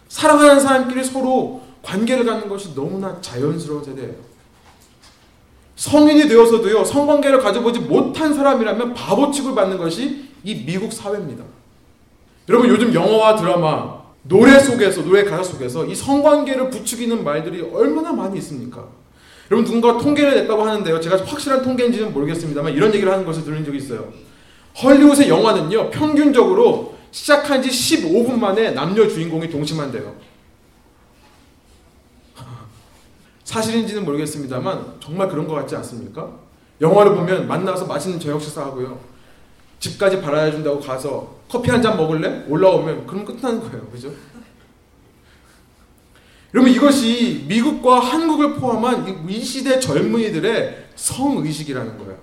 [0.08, 4.35] 사랑하는 사람끼리 서로 관계를 갖는 것이 너무나 자연스러운 세대예요.
[5.76, 11.44] 성인이 되어서도요, 성관계를 가져보지 못한 사람이라면 바보 취급을 받는 것이 이 미국 사회입니다.
[12.48, 18.38] 여러분, 요즘 영화와 드라마, 노래 속에서, 노래 가사 속에서 이 성관계를 부추기는 말들이 얼마나 많이
[18.38, 18.88] 있습니까?
[19.52, 21.00] 여러분, 누군가 통계를 냈다고 하는데요.
[21.00, 24.12] 제가 확실한 통계인지는 모르겠습니다만 이런 얘기를 하는 것을 들은 적이 있어요.
[24.82, 30.16] 헐리우드의 영화는요, 평균적으로 시작한 지 15분 만에 남녀 주인공이 동침한대요.
[33.46, 36.30] 사실인지는 모르겠습니다만 정말 그런 것 같지 않습니까?
[36.82, 39.00] 영화를 보면 만나서 맛있는 저녁 식사하고요.
[39.80, 42.46] 집까지 바라야 준다고 가서 커피 한 잔 먹을래?
[42.50, 43.88] 올라오면 그럼 끝나는 거예요.
[43.88, 44.12] 그죠?
[46.54, 52.18] 여러분 이것이 미국과 한국을 포함한 이 시대 젊은이들의 성의식이라는 거예요.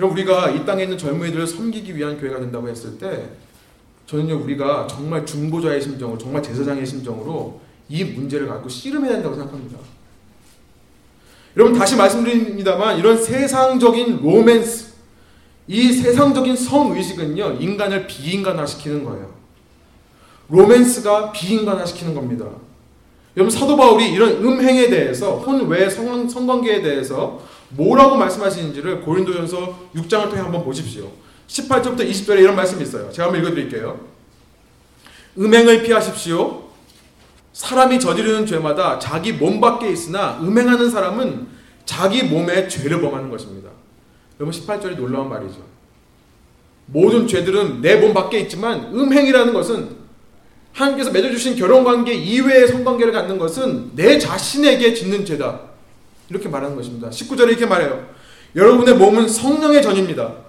[0.00, 3.28] 여러분 우리가 이 땅에 있는 젊은이들을 섬기기 위한 교회가 된다고 했을 때
[4.06, 9.78] 저는요 우리가 정말 중보자의 심정으로 정말 제사장의 심정으로 이 문제를 갖고 씨름해야 된다고 생각합니다.
[11.56, 14.94] 여러분 다시 말씀드립니다만 이런 세상적인 로맨스,
[15.68, 19.32] 이 세상적인 성의식은요 인간을 비인간화시키는 거예요.
[20.48, 22.46] 로맨스가 비인간화시키는 겁니다.
[23.36, 30.40] 여러분 사도 바울이 이런 음행에 대해서 혼외 성, 성관계에 대해서 뭐라고 말씀하시는지를 고린도전서 6장을 통해
[30.40, 31.10] 한번 보십시오.
[31.48, 33.10] 18절부터 20절에 이런 말씀이 있어요.
[33.10, 33.98] 제가 한번 읽어드릴게요.
[35.38, 36.63] 음행을 피하십시오.
[37.54, 41.46] 사람이 저지르는 죄마다 자기 몸 밖에 있으나 음행하는 사람은
[41.86, 43.70] 자기 몸에 죄를 범하는 것입니다.
[44.40, 45.62] 여러분 18절이 놀라운 말이죠.
[46.86, 50.04] 모든 죄들은 내 몸 밖에 있지만 음행이라는 것은
[50.72, 55.60] 하나님께서 맺어주신 결혼관계 이외의 성관계를 갖는 것은 내 자신에게 짓는 죄다.
[56.28, 57.08] 이렇게 말하는 것입니다.
[57.10, 58.08] 19절에 이렇게 말해요.
[58.56, 60.43] 여러분의 몸은 성령의 전입니다.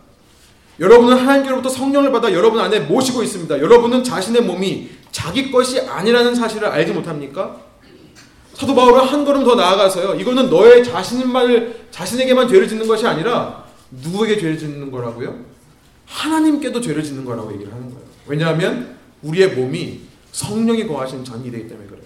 [0.79, 3.59] 여러분은 하나님께로부터 성령을 받아 여러분 안에 모시고 있습니다.
[3.59, 7.61] 여러분은 자신의 몸이 자기 것이 아니라는 사실을 알지 못합니까?
[8.53, 10.19] 사도 바울은 한 걸음 더 나아가서요.
[10.19, 15.35] 이거는 너의 자신만을 자신에게만 죄를 짓는 것이 아니라 누구에게 죄를 짓는 거라고요?
[16.05, 18.05] 하나님께도 죄를 짓는 거라고 얘기를 하는 거예요.
[18.27, 22.05] 왜냐하면 우리의 몸이 성령이 거하신 전이 되기 때문에 그래요.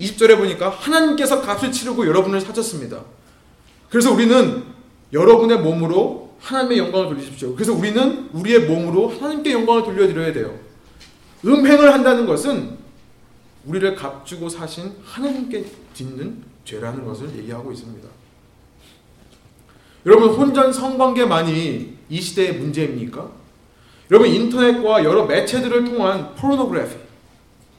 [0.00, 3.00] 20절에 보니까 하나님께서 값을 치르고 여러분을 사셨습니다.
[3.90, 4.64] 그래서 우리는
[5.12, 7.54] 여러분의 몸으로 하나님의 영광을 돌리십시오.
[7.54, 10.58] 그래서 우리는 우리의 몸으로 하나님께 영광을 돌려드려야 돼요.
[11.44, 12.76] 음행을 한다는 것은
[13.64, 18.06] 우리를 값주고 사신 하나님께 짓는 죄라는 것을 얘기하고 있습니다.
[20.04, 23.30] 여러분 혼전 성관계만이 이 시대의 문제입니까?
[24.10, 26.96] 여러분 인터넷과 여러 매체들을 통한 포르노그래피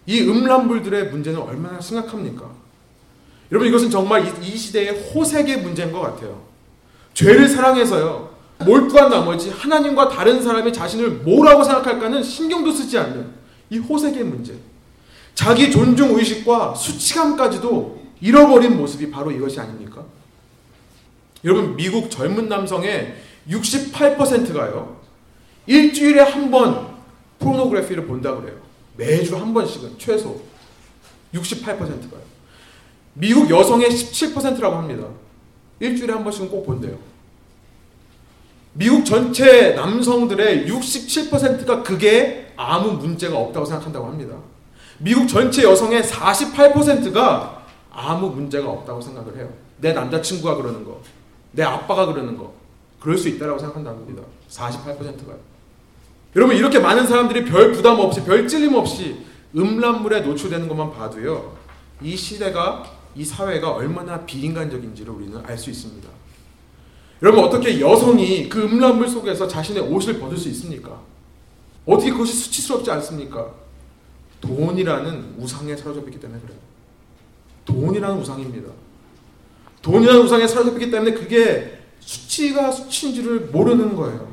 [0.08, 2.52] 이 음란물들의 문제는 얼마나 심각합니까?
[3.52, 6.44] 여러분 이것은 정말 이, 시대의 호색의 문제인 것 같아요.
[7.14, 8.35] 죄를 사랑해서요.
[8.60, 13.30] 몰두한 나머지 하나님과 다른 사람이 자신을 뭐라고 생각할까는 신경도 쓰지 않는
[13.70, 14.56] 이 호색의 문제.
[15.34, 20.04] 자기 존중 의식과 수치감까지도 잃어버린 모습이 바로 이것이 아닙니까?
[21.44, 23.16] 여러분, 미국 젊은 남성의
[23.50, 25.00] 68%가요.
[25.68, 26.96] 일주일에 한 번
[27.40, 28.58] 포르노그래피를 본다 그래요.
[28.96, 30.42] 매주 한 번씩은 최소
[31.34, 32.22] 68%가요.
[33.14, 35.08] 미국 여성의 17%라고 합니다.
[35.80, 36.98] 일주일에 한 번씩은 꼭 본대요.
[38.78, 44.36] 미국 전체 남성들의 67%가 그게 아무 문제가 없다고 생각한다고 합니다.
[44.98, 49.50] 미국 전체 여성의 48%가 아무 문제가 없다고 생각을 해요.
[49.80, 51.02] 내 남자친구가 그러는 거,
[51.54, 52.54] 내 아빠가 그러는 거,
[53.00, 54.24] 그럴 수 있다고 생각한다고 합니다.
[54.50, 55.38] 48%가요.
[56.36, 61.56] 여러분, 이렇게 많은 사람들이 별 부담 없이, 별 찔림 없이 음란물에 노출되는 것만 봐도요,
[62.02, 62.84] 이 시대가,
[63.16, 66.10] 이 사회가 얼마나 비인간적인지를 우리는 알 수 있습니다.
[67.22, 71.00] 여러분 어떻게 여성이 그 음란물 속에서 자신의 옷을 벗을 수 있습니까?
[71.86, 73.52] 어떻게 그것이 수치스럽지 않습니까?
[74.42, 76.58] 돈이라는 우상에 사로잡혔기 때문에 그래요.
[77.66, 78.70] 돈이라는 우상입니다.
[79.82, 84.28] 돈이라는 우상에 사로잡혔기 때문에 그게 수치가 수치인지를 모르는 거예요.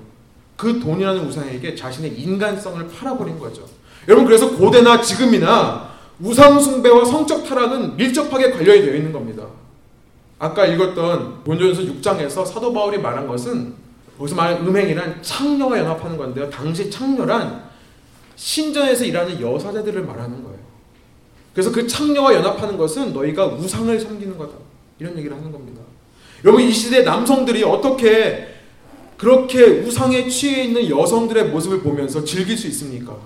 [0.57, 3.67] 그 돈이라는 우상에게 자신의 인간성을 팔아버린 거죠.
[4.09, 9.47] 여러분 그래서 고대나 지금이나 우상 숭배와 성적 타락은 밀접하게 관련이 되어 있는 겁니다.
[10.43, 13.75] 아까 읽었던 본전서 6장에서 사도 바울이 말한 것은
[14.19, 16.51] 거기서 말하는 음행이란 창녀와 연합하는 건데요.
[16.51, 17.63] 당시 창녀란
[18.35, 20.59] 신전에서 일하는 여사제들을 말하는 거예요.
[21.55, 24.55] 그래서 그 창녀와 연합하는 것은 너희가 우상을 섬기는 거다.
[24.99, 25.81] 이런 얘기를 하는 겁니다.
[26.45, 28.49] 여러분 이 시대 남성들이 어떻게
[29.17, 33.17] 그렇게 우상에 취해 있는 여성들의 모습을 보면서 즐길 수 있습니까?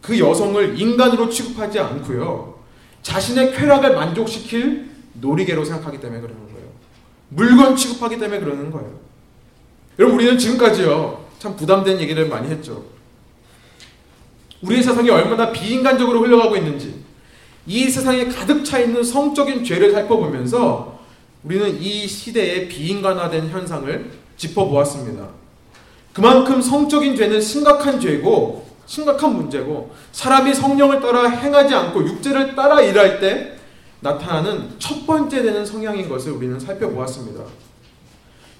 [0.00, 2.60] 그 여성을 인간으로 취급하지 않고요.
[3.02, 6.68] 자신의 쾌락을 만족시킬 놀이개로 생각하기 때문에 그러는 거예요.
[7.28, 8.98] 물건 취급하기 때문에 그러는 거예요.
[9.98, 11.24] 여러분 우리는 지금까지요.
[11.38, 12.84] 참 부담된 얘기를 많이 했죠.
[14.62, 17.04] 우리의 세상이 얼마나 비인간적으로 흘러가고 있는지
[17.66, 20.98] 이 세상에 가득 차 있는 성적인 죄를 살펴보면서
[21.42, 25.28] 우리는 이 시대의 비인간화된 현상을 짚어보았습니다.
[26.12, 33.20] 그만큼 성적인 죄는 심각한 죄고 심각한 문제고 사람이 성령을 따라 행하지 않고 육체를 따라 일할
[33.20, 33.55] 때
[34.00, 37.44] 나타나는 첫 번째 되는 성향인 것을 우리는 살펴보았습니다.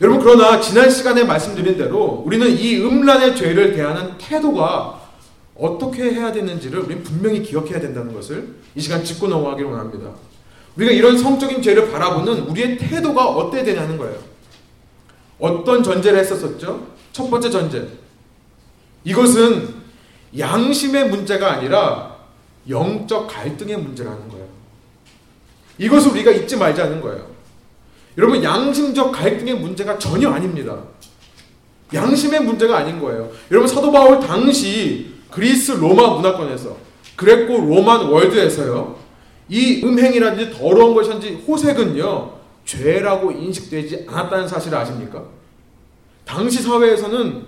[0.01, 5.01] 여러분 그러나 지난 시간에 말씀드린 대로 우리는 이 음란의 죄를 대하는 태도가
[5.59, 10.11] 어떻게 해야 되는지를 우리는 분명히 기억해야 된다는 것을 이 시간 짚고 넘어가기를 원합니다.
[10.77, 14.19] 우리가 이런 성적인 죄를 바라보는 우리의 태도가 어때야 되냐는 거예요.
[15.39, 16.87] 어떤 전제를 했었었죠?
[17.13, 17.89] 첫 번째 전제.
[19.05, 19.75] 이것은
[20.37, 22.17] 양심의 문제가 아니라
[22.69, 24.36] 영적 갈등의 문제라는 거예요.
[25.79, 27.27] 이것을 우리가 잊지 말자는 거예요.
[28.19, 30.79] 여러분, 양심적 갈등의 문제가 전혀 아닙니다.
[31.93, 33.31] 양심의 문제가 아닌 거예요.
[33.51, 36.77] 여러분, 사도 바울 당시 그리스 로마 문화권에서,
[37.15, 38.97] 그레코 로만 월드에서요,
[39.49, 42.33] 이 음행이라든지 더러운 것인지 호색은요,
[42.65, 45.23] 죄라고 인식되지 않았다는 사실을 아십니까?
[46.25, 47.45] 당시 사회에서는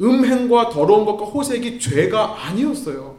[0.00, 3.16] 음행과 더러운 것과 호색이 죄가 아니었어요.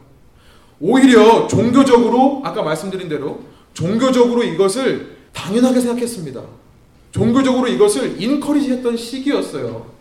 [0.80, 3.40] 오히려 종교적으로, 아까 말씀드린 대로,
[3.74, 6.40] 종교적으로 이것을 당연하게 생각했습니다.
[7.12, 9.92] 종교적으로 이것을 인커리지 했던 시기였어요.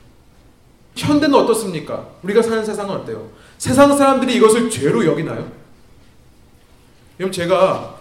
[0.95, 2.07] 현대는 어떻습니까?
[2.23, 3.29] 우리가 사는 세상은 어때요?
[3.57, 5.51] 세상 사람들이 이것을 죄로 여기나요?
[7.17, 7.97] 그럼 제가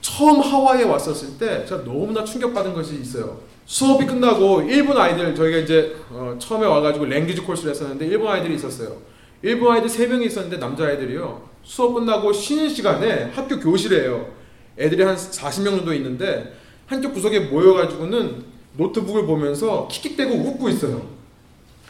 [0.00, 3.40] 처음 하와이에 왔었을 때 제가 너무나 충격받은 것이 있어요.
[3.66, 8.96] 수업이 끝나고 일본 아이들 저희가 이제 어, 처음에 와가지고 랭귀지 코스를 했었는데 일본 아이들이 있었어요.
[9.42, 11.48] 일본 아이들 세 명이 있었는데 남자 아이들이요.
[11.62, 14.39] 수업 끝나고 쉬는 시간에 학교 교실에요.
[14.80, 18.44] 애들이 한 40명 정도 있는데 한쪽 구석에 모여가지고는
[18.76, 21.06] 노트북을 보면서 킥킥대고 웃고 있어요.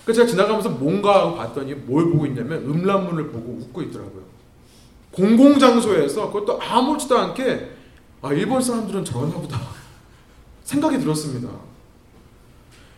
[0.04, 4.22] 그래서 제가 지나가면서 뭔가 하고 봤더니 뭘 보고 있냐면 음란문을 보고 웃고 있더라고요.
[5.12, 7.70] 공공장소에서 그것도 아무렇지도 않게
[8.22, 9.58] 아 일본 사람들은 저러나 보다
[10.64, 11.48] 생각이 들었습니다.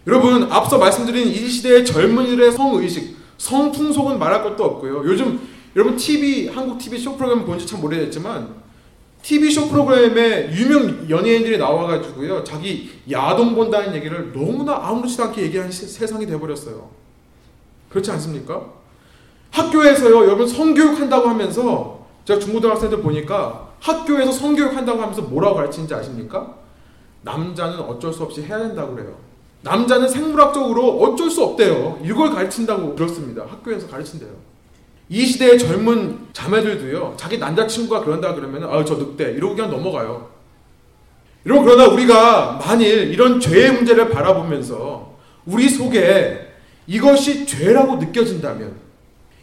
[0.07, 5.05] 여러분 앞서 말씀드린 이 시대의 젊은이들의 성의식, 성풍속은 말할 것도 없고요.
[5.05, 5.41] 요즘
[5.77, 8.63] 여러분 TV 한국 TV 쇼 프로그램 본지 참 오래됐지만
[9.23, 16.27] TV 쇼 프로그램에 유명 연예인들이 나와가지고요 자기 야동 본다는 얘기를 너무나 아무렇지도 않게 얘기하는 세상이
[16.27, 16.91] 돼버렸어요.
[17.89, 18.67] 그렇지 않습니까?
[19.53, 26.57] 학교에서요 여러분 성교육 한다고 하면서 제가 중고등학생들 보니까 학교에서 성교육 한다고 하면서 뭐라고 가르치는지 아십니까?
[27.23, 29.17] 남자는 어쩔 수 없이 해야 된다고 그래요.
[29.63, 32.01] 남자는 생물학적으로 어쩔 수 없대요.
[32.05, 33.45] 이걸 가르친다고 들었습니다.
[33.49, 34.31] 학교에서 가르친대요.
[35.13, 39.33] 이 시대의 젊은 자매들도요, 자기 남자친구가 그런다 그러면, 아, 저 늑대.
[39.33, 40.31] 이러고 그냥 넘어가요.
[41.45, 45.13] 여러분, 그러나 우리가 만일 이런 죄의 문제를 바라보면서
[45.45, 46.55] 우리 속에
[46.87, 48.75] 이것이 죄라고 느껴진다면,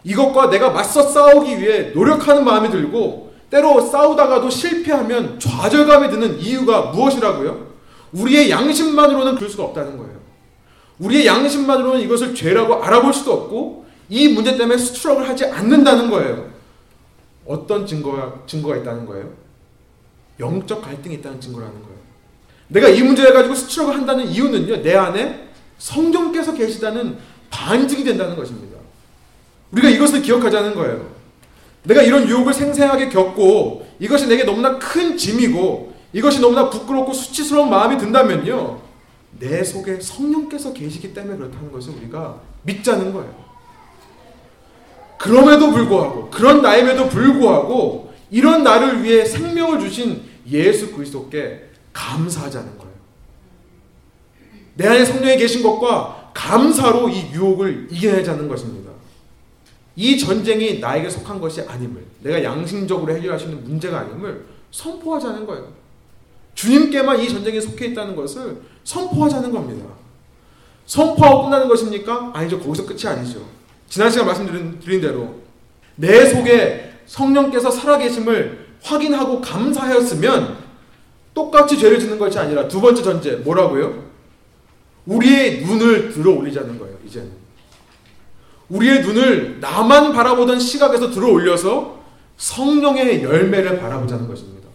[0.03, 7.67] 이것과 내가 맞서 싸우기 위해 노력하는 마음이 들고, 때로 싸우다가도 실패하면 좌절감이 드는 이유가 무엇이라고요?
[8.13, 10.13] 우리의 양심만으로는 그럴 수가 없다는 거예요.
[10.97, 16.50] 우리의 양심만으로는 이것을 죄라고 알아볼 수도 없고 이 문제 때문에 스트럭을 하지 않는다는 거예요.
[17.45, 19.32] 어떤 증거가, 증거가 있다는 거예요?
[20.39, 21.99] 영적 갈등이 있다는 증거라는 거예요.
[22.68, 27.18] 내가 이 문제를 가지고 스트럭을 한다는 이유는요, 내 안에 성령께서 계시다는
[27.49, 28.78] 반증이 된다는 것입니다.
[29.72, 31.10] 우리가 이것을 기억하자는 거예요.
[31.84, 37.97] 내가 이런 유혹을 생생하게 겪고 이것이 내게 너무나 큰 짐이고 이것이 너무나 부끄럽고 수치스러운 마음이
[37.97, 38.82] 든다면요.
[39.39, 43.49] 내 속에 성령께서 계시기 때문에 그렇다는 것을 우리가 믿자는 거예요.
[45.20, 52.93] 그럼에도 불구하고 그런 나임에도 불구하고 이런 나를 위해 생명을 주신 예수 그리스도께 감사하자는 거예요.
[54.76, 58.91] 내 안에 성령이 계신 것과 감사로 이 유혹을 이겨내자는 것입니다.
[59.97, 65.74] 이 전쟁이 나에게 속한 것이 아님을 내가 양심적으로 해결할 수 있는 문제가 아님을 선포하자는 거예요.
[66.53, 69.86] 주님께만 이 전쟁에 속해 있다는 것을 선포하자는 겁니다.
[70.86, 72.32] 선포하고 끝나는 것입니까?
[72.34, 72.57] 아니죠.
[72.61, 73.59] 거기서 끝이 아니죠.
[73.90, 75.42] 지난 시간 말씀드린 대로
[75.96, 80.58] 내 속에 성령께서 살아계심을 확인하고 감사하였으면
[81.34, 84.10] 똑같이 죄를 짓는 것이 아니라 두 번째 전제 뭐라고요?
[85.06, 86.98] 우리의 눈을 들어 올리자는 거예요.
[87.06, 87.32] 이제는
[88.70, 92.00] 우리의 눈을 나만 바라보던 시각에서 들어 올려서
[92.38, 94.70] 성령의 열매를 바라보자는 것입니다.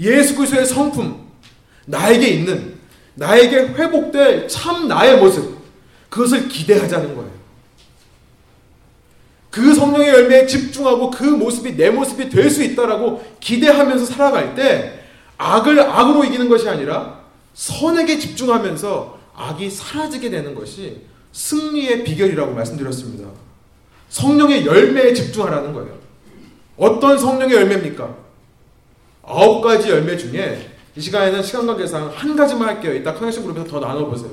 [0.00, 1.26] 예수 그리스도의 성품
[1.84, 2.76] 나에게 있는
[3.14, 5.56] 나에게 회복될 참 나의 모습
[6.08, 7.35] 그것을 기대하자는 거예요.
[9.56, 15.00] 그 성령의 열매에 집중하고 그 모습이 내 모습이 될 수 있다라고 기대하면서 살아갈 때
[15.38, 17.20] 악을 악으로 이기는 것이 아니라
[17.54, 23.30] 선에게 집중하면서 악이 사라지게 되는 것이 승리의 비결이라고 말씀드렸습니다.
[24.10, 25.96] 성령의 열매에 집중하라는 거예요.
[26.76, 28.14] 어떤 성령의 열매입니까?
[29.22, 32.94] 아홉 가지 열매 중에 이 시간에는 시간 관계상 한 가지만 할게요.
[32.94, 34.32] 이따 커넥션 그룹에서 더 나눠보세요.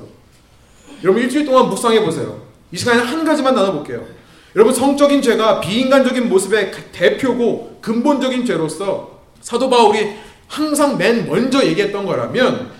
[1.02, 2.42] 여러분 일주일 동안 묵상해보세요.
[2.72, 4.23] 이 시간에 한 가지만 나눠볼게요.
[4.56, 12.70] 여러분 성적인 죄가 비인간적인 모습의 대표고 근본적인 죄로서 사도 바울이 항상 맨 먼저 얘기했던 거라면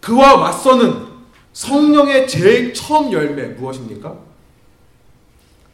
[0.00, 1.08] 그와 맞서는
[1.52, 4.16] 성령의 제일 처음 열매 무엇입니까?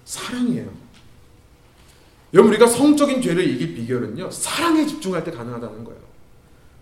[0.04, 0.68] 사랑이에요.
[2.34, 4.30] 여러분 우리가 성적인 죄를 이길 비결은요.
[4.30, 6.00] 사랑에 집중할 때 가능하다는 거예요.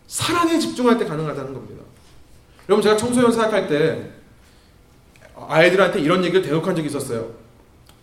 [0.07, 1.85] 사랑에 집중할 때 가능하다는 겁니다.
[2.68, 4.11] 여러분 제가 청소년 사역할 때
[5.37, 7.43] 아이들한테 이런 얘기를 대놓한 적이 있었어요.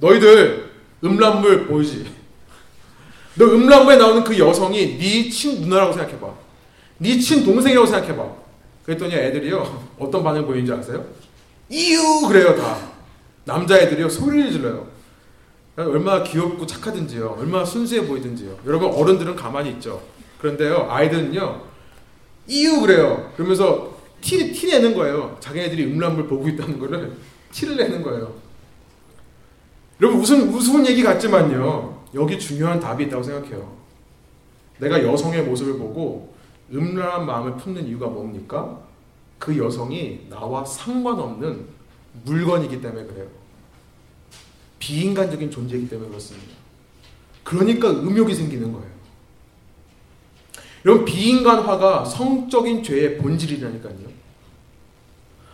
[0.01, 0.71] 너희들
[1.03, 2.05] 음란물 보이지?
[3.35, 6.33] 너 음란물에 나오는 그 여성이 네 친누나라고 생각해봐.
[6.97, 8.29] 네 친동생이라고 생각해봐.
[8.83, 9.85] 그랬더니 애들이요.
[9.99, 11.05] 어떤 반응 보이는지 아세요?
[11.69, 12.77] 이유 그래요 다.
[13.45, 14.09] 남자애들이요.
[14.09, 14.87] 소리를 질러요.
[15.77, 17.37] 얼마나 귀엽고 착하든지요.
[17.39, 18.59] 얼마나 순수해 보이든지요.
[18.65, 20.01] 여러분 어른들은 가만히 있죠.
[20.39, 20.87] 그런데요.
[20.89, 21.61] 아이들은요.
[22.47, 23.31] 이유 그래요.
[23.35, 25.37] 그러면서 티, 티 내는 거예요.
[25.39, 27.13] 자기네들이 음란물 보고 있다는 거를
[27.51, 28.40] 티를 내는 거예요.
[30.01, 32.05] 여러분 무슨 우스운 얘기 같지만요.
[32.15, 33.77] 여기 중요한 답이 있다고 생각해요.
[34.79, 36.33] 내가 여성의 모습을 보고
[36.73, 38.79] 음란한 마음을 품는 이유가 뭡니까?
[39.37, 41.67] 그 여성이 나와 상관없는
[42.23, 43.27] 물건이기 때문에 그래요.
[44.79, 46.53] 비인간적인 존재이기 때문에 그렇습니다.
[47.43, 48.89] 그러니까 음욕이 생기는 거예요.
[50.83, 54.21] 여러분 비인간화가 성적인 죄의 본질이라니까요.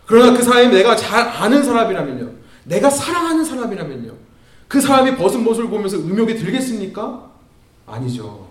[0.06, 2.32] 그러나 그 사람이 내가 잘 아는 사람이라면요.
[2.64, 4.27] 내가 사랑하는 사람이라면요.
[4.68, 7.30] 그 사람이 벗은 모습을 보면서 음욕이 들겠습니까?
[7.86, 8.46] 아니죠.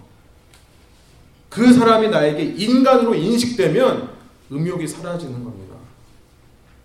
[1.48, 4.10] 그 사람이 나에게 인간으로 인식되면
[4.52, 5.76] 음욕이 사라지는 겁니다.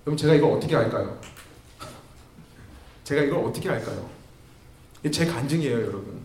[0.04, 1.18] 그럼 제가 이걸 어떻게 할까요?
[3.04, 4.08] 제가 이걸 어떻게 할까요?
[5.10, 6.20] 제 간증이에요, 여러분.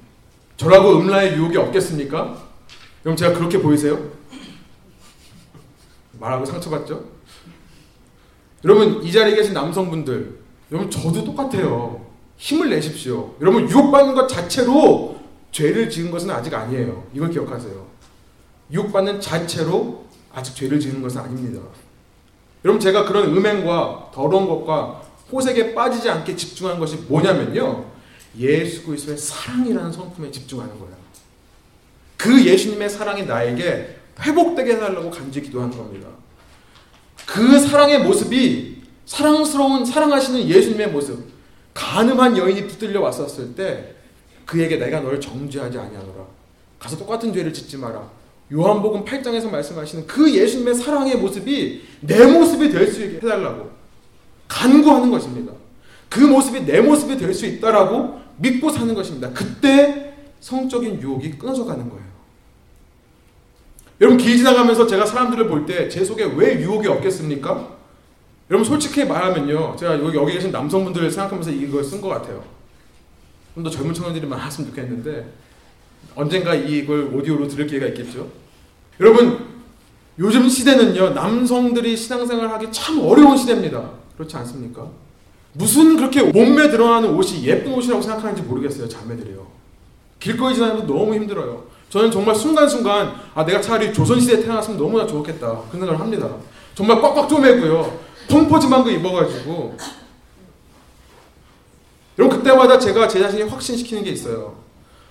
[0.58, 2.44] 저라고 음란의 유혹이 없겠습니까?
[3.04, 4.12] 그럼 제가 그렇게 보이세요?
[6.20, 7.06] 말하고 상처받죠?
[8.66, 10.40] 여러분, 이 자리에 계신 남성분들,
[10.72, 11.97] 여러분, 저도 똑같아요.
[12.38, 13.36] 힘을 내십시오.
[13.42, 15.18] 여러분 유혹받는 것 자체로
[15.52, 17.08] 죄를 지은 것은 아직 아니에요.
[17.14, 17.88] 이걸 기억하세요.
[18.72, 21.62] 유혹받는 자체로 아직 죄를 지은 것은 아닙니다.
[22.64, 27.86] 여러분 제가 그런 음행과 더러운 것과 호색에 빠지지 않게 집중하는 것이 뭐냐면요.
[28.38, 30.96] 예수 그리스도의 사랑이라는 성품에 집중하는 거예요.
[32.18, 36.08] 그 예수님의 사랑이 나에게 회복되게 해달라고 간절히 기도하는 겁니다.
[37.26, 41.37] 그 사랑의 모습이 사랑스러운 사랑하시는 예수님의 모습
[41.78, 43.94] 가늠한 여인이 붙들려 왔었을 때
[44.48, 46.26] 그에게 내가 너를 정죄하지 아니하노라.
[46.80, 48.10] 가서 똑같은 죄를 짓지 마라.
[48.52, 53.70] 요한복음 8장에서 말씀하시는 그 예수님의 사랑의 모습이 내 모습이 될 수 있게 해달라고
[54.48, 55.54] 간구하는 것입니다.
[56.10, 59.30] 그 모습이 내 모습이 될 수 있다라고 믿고 사는 것입니다.
[59.32, 62.08] 그때 성적인 유혹이 끊어져 가는 거예요.
[64.02, 67.77] 여러분 길 지나가면서 제가 사람들을 볼 때 제 속에 왜 유혹이 없겠습니까?
[68.50, 69.76] 여러분 솔직히 말하면요.
[69.78, 72.44] 제가 여기, 계신 남성분들을 생각하면서 이걸 쓴 것 같아요.
[73.56, 75.34] 좀 더 젊은 청년들이 많았으면 좋겠는데
[76.16, 78.28] 언젠가 이걸 오디오로 들을 기회가 있겠죠.
[79.00, 79.46] 여러분
[80.20, 81.10] 요즘 시대는요.
[81.12, 83.90] 남성들이 신앙생활 하기 참 어려운 시대입니다.
[84.16, 84.88] 그렇지 않습니까?
[85.54, 88.88] 무슨 그렇게 몸매 드러나는 옷이 예쁜 옷이라고 생각하는지 모르겠어요.
[88.88, 89.46] 자매들이요.
[90.20, 91.64] 길거리 지나면 너무 힘들어요.
[91.90, 96.30] 저는 정말 순간순간 아 내가 차라리 조선시대에 태어났으면 너무나 좋겠다 그 생각을 합니다.
[96.76, 98.07] 정말 꽉꽉 쪼매고요.
[98.30, 99.78] 펑퍼짐한 거 입어가지고
[102.20, 104.64] 여러분 그때마다 제가 제 자신이 확신시키는 게 있어요.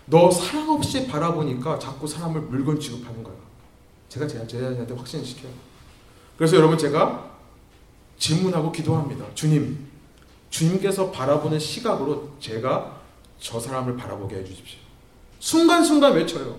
[0.06, 3.34] 너 사랑 없이 바라보니까 자꾸 사람을 물건 취급하는 거야.
[4.08, 5.52] 제가 제, 제 자신한테 확신시켜요.
[6.36, 7.30] 그래서 여러분 제가
[8.18, 9.24] 질문하고 기도합니다.
[9.34, 9.88] 주님,
[10.50, 13.00] 주님께서 바라보는 시각으로 제가
[13.38, 14.78] 저 사람을 바라보게 해주십시오.
[15.38, 16.56] 순간순간 외쳐요.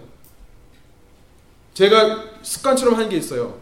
[1.74, 3.60] 제가 습관처럼 하는 게 있어요.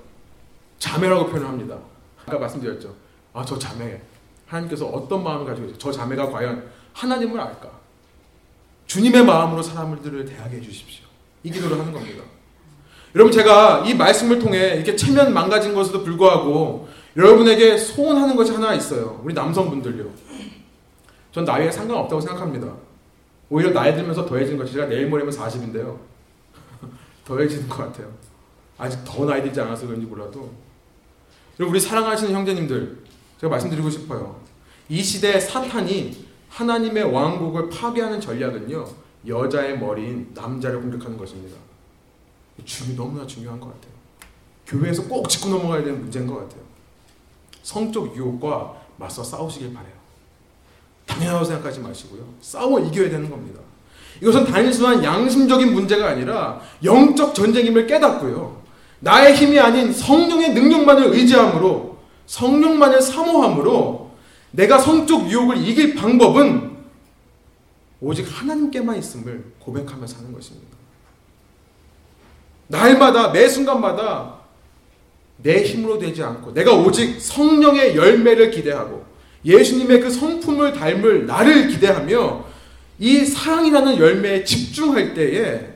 [0.80, 1.78] 자매라고 표현 합니다.
[2.26, 2.96] 아까 말씀드렸죠.
[3.34, 4.02] 아, 저 자매.
[4.48, 5.80] 하나님께서 어떤 마음을 가지고 계세요?
[5.80, 7.70] 저 자매가 과연 하나님을 알까?
[8.88, 11.06] 주님의 마음으로 사람들을 대하게 해주십시오.
[11.44, 12.24] 이 기도를 하는 겁니다.
[13.16, 19.22] 여러분, 제가 이 말씀을 통해 이렇게 체면 망가진 것에도 불구하고 여러분에게 소원하는 것이 하나 있어요.
[19.24, 20.10] 우리 남성분들요.
[21.32, 22.74] 전 나이에 상관없다고 생각합니다.
[23.50, 25.98] 오히려 나이 들면서 더해지는 것이 제가 내일 모레면 40인데요.
[27.26, 28.12] 더해지는 것 같아요.
[28.78, 30.52] 아직 더 나이 들지 않아서 그런지 몰라도.
[31.60, 33.04] 여러분, 우리 사랑하시는 형제님들,
[33.40, 34.40] 제가 말씀드리고 싶어요.
[34.90, 38.86] 이 시대에 사탄이 하나님의 왕국을 파괴하는 전략은요,
[39.28, 41.58] 여자의 머리인 남자를 공격하는 것입니다.
[42.64, 43.94] 중요, 너무나 중요한 것 같아요.
[44.68, 46.62] 교회에서 꼭 짚고 넘어가야 되는 문제인 것 같아요.
[47.64, 49.94] 성적 유혹과 맞서 싸우시길 바래요.
[51.06, 52.24] 당연하다고 생각하지 마시고요.
[52.42, 53.60] 싸워 이겨야 되는 겁니다.
[54.22, 58.55] 이것은 단순한 양심적인 문제가 아니라 영적 전쟁임을 깨닫고요.
[59.00, 64.12] 나의 힘이 아닌 성령의 능력만을 의지함으로 성령만을 사모함으로
[64.52, 66.76] 내가 성적 유혹을 이길 방법은
[68.02, 70.76] 오직 하나님께만 있음을 고백하며 사는 것입니다.
[72.68, 74.36] 날마다 매 순간마다
[75.38, 79.06] 내 힘으로 되지 않고 내가 오직 성령의 열매를 기대하고
[79.44, 82.46] 예수님의 그 성품을 닮을 나를 기대하며
[82.98, 85.76] 이 사랑이라는 열매에 집중할 때에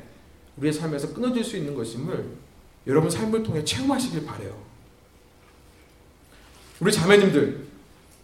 [0.58, 2.39] 우리의 삶에서 끊어질 수 있는 것임을
[2.88, 4.56] 여러분 삶을 통해 체험하시길 바래요.
[6.80, 7.68] 우리 자매님들,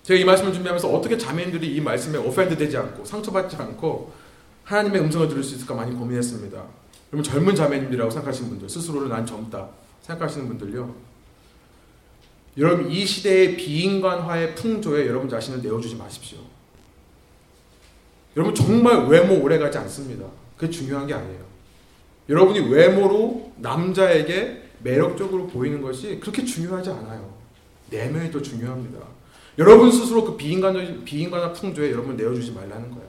[0.04, 4.14] 제가 이 말씀을 준비하면서 어떻게 자매님들이 이 말씀에 오펜드 되지 않고 상처받지 않고
[4.64, 6.58] 하나님의 음성을 들을 수 있을까 많이 고민했습니다.
[7.12, 9.70] 여러분 젊은 자매님들이라고 생각하시는 분들, 스스로를 난 젊다
[10.02, 10.96] 생각하시는 분들요.
[12.58, 16.40] 여러분 이 시대의 비인간화의 풍조에 여러분 자신을 내어주지 마십시오.
[18.38, 20.26] 여러분 정말 외모 오래 가지 않습니다.
[20.58, 21.55] 그게 중요한 게 아니에요.
[22.30, 27.34] 여러분이 외모로 남자에게 매력적으로 보이는 것이 그렇게 중요하지 않아요.
[27.90, 29.00] 내면이 더 중요합니다.
[29.58, 33.06] 여러분 스스로 그 비인간 비인간한 풍조에 여러분 내어주지 말라는 거예요.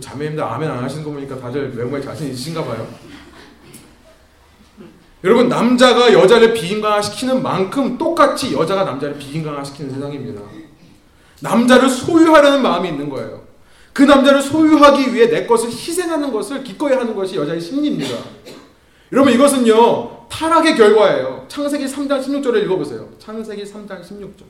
[0.00, 2.86] 자매님들 아멘 안 하시는 거 보니까 다들 외모에 자신 있으신가 봐요.
[5.22, 10.40] 여러분 남자가 여자를 비인간화시키는 만큼 똑같이 여자가 남자를 비인간화시키는 세상입니다.
[11.40, 13.49] 남자를 소유하려는 마음이 있는 거예요.
[13.92, 18.16] 그 남자를 소유하기 위해 내 것을 희생하는 것을 기꺼이 하는 것이 여자의 심리입니다.
[19.12, 21.46] 여러분 이것은요 타락의 결과예요.
[21.48, 23.08] 창세기 3장 16절을 읽어보세요.
[23.18, 24.44] 창세기 3장 16절.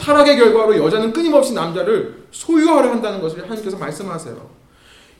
[0.00, 4.50] 타락의 결과로 여자는 끊임없이 남자를 소유하려 한다는 것을 하나님께서 말씀하세요.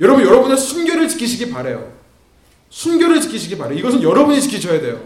[0.01, 1.93] 여러분 여러분의 순결을 지키시기 바래요.
[2.71, 3.79] 순결을 지키시기 바래요.
[3.79, 5.01] 이것은 여러분이 지키셔야 돼요.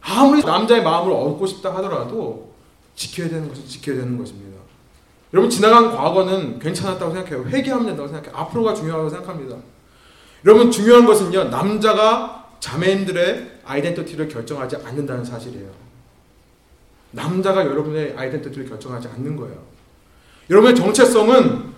[0.00, 2.52] 아무리 남자의 마음을 얻고 싶다 하더라도
[2.94, 4.55] 지켜야 되는 것은 지켜야 되는 것입니다.
[5.36, 7.46] 여러분 지나간 과거는 괜찮았다고 생각해요.
[7.46, 8.34] 회개하면 된다고 생각해요.
[8.34, 9.56] 앞으로가 중요하다고 생각합니다.
[10.46, 11.44] 여러분 중요한 것은요.
[11.50, 15.68] 남자가 자매인들의 아이덴티티를 결정하지 않는다는 사실이에요.
[17.10, 19.58] 남자가 여러분의 아이덴티티를 결정하지 않는 거예요.
[20.48, 21.74] 여러분의 정체성은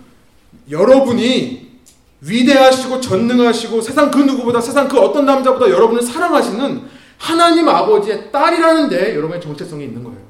[0.69, 1.81] 여러분이
[2.21, 6.83] 위대하시고 전능하시고 세상 그 누구보다 세상 그 어떤 남자보다 여러분을 사랑하시는
[7.17, 10.28] 하나님 아버지의 딸이라는 데 여러분의 정체성이 있는 거예요.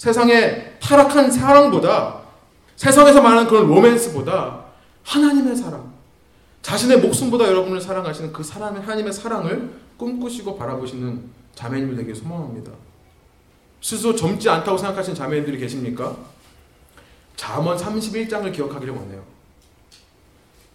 [0.00, 2.22] 세상의 타락한 사랑보다
[2.76, 4.64] 세상에서 말하는 그런 로맨스보다
[5.02, 5.92] 하나님의 사랑,
[6.62, 11.22] 자신의 목숨보다 여러분을 사랑하시는 그 사랑의 하나님의 사랑을 꿈꾸시고 바라보시는
[11.54, 12.72] 자매님을 되게 소망합니다.
[13.82, 16.16] 스스로 젊지 않다고 생각하시는 자매님들이 계십니까?
[17.36, 19.22] 잠언 31장을 기억하기를 원해요.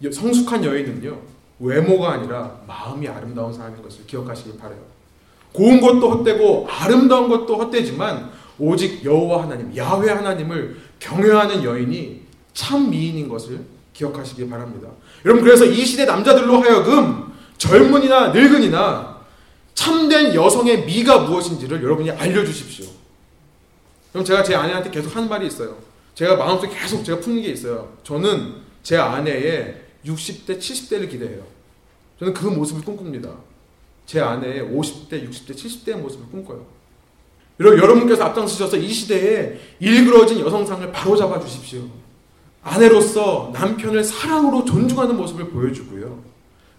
[0.08, 1.18] 성숙한 여인은요
[1.58, 4.78] 외모가 아니라 마음이 아름다운 사람인 것을 기억하시길 바래요.
[5.52, 12.22] 고운 것도 헛되고 아름다운 것도 헛되지만 오직 여호와 하나님 야훼 하나님을 경외하는 여인이
[12.54, 13.60] 참 미인인 것을
[13.92, 14.88] 기억하시기 바랍니다.
[15.24, 19.16] 여러분 그래서 이 시대 남자들로 하여금 젊은이나 늙은이나
[19.74, 22.86] 참된 여성의 미가 무엇인지를 여러분이 알려주십시오.
[24.12, 25.76] 그럼 제가 제 아내한테 계속 하는 말이 있어요.
[26.14, 27.96] 제가 마음속에 계속 제가 푸는 게 있어요.
[28.02, 31.42] 저는 제 아내의 60대, 70대를 기대해요.
[32.18, 33.30] 저는 그 모습을 꿈꿉니다.
[34.06, 36.64] 제 아내의 50대, 60대, 70대의 모습을 꿈꿔요.
[37.60, 41.82] 여러분, 여러분께서 앞장서셔서 이 시대에 일그러진 여성상을 바로잡아 주십시오.
[42.62, 46.18] 아내로서 남편을 사랑으로 존중하는 모습을 보여주고요.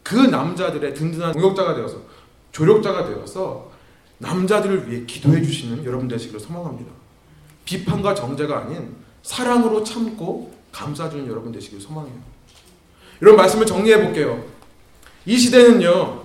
[0.03, 1.97] 그 남자들의 든든한 동역자가 되어서,
[2.51, 3.71] 조력자가 되어서
[4.19, 6.91] 남자들을 위해 기도해 주시는 여러분 되시기를 소망합니다.
[7.65, 12.15] 비판과 정죄가 아닌 사랑으로 참고 감싸주는 여러분 되시기를 소망해요.
[13.21, 14.43] 이런 말씀을 정리해 볼게요.
[15.25, 16.23] 이 시대는요,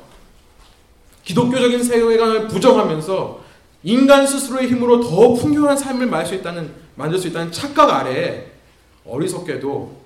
[1.24, 3.41] 기독교적인 세계관을 부정하면서
[3.84, 8.52] 인간 스스로의 힘으로 더 풍요한 삶을 만들 수 있다는, 만들 수 있다는 착각 아래
[9.04, 10.02] 어리석게도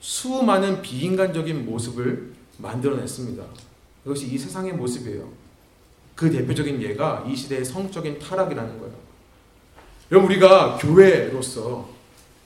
[0.00, 3.42] 수많은 비인간적인 모습을 만들어냈습니다.
[4.06, 5.28] 이것이 이 세상의 모습이에요.
[6.14, 8.94] 그 대표적인 예가 이 시대의 성적인 타락이라는 거예요.
[10.10, 11.88] 여러분 우리가 교회로서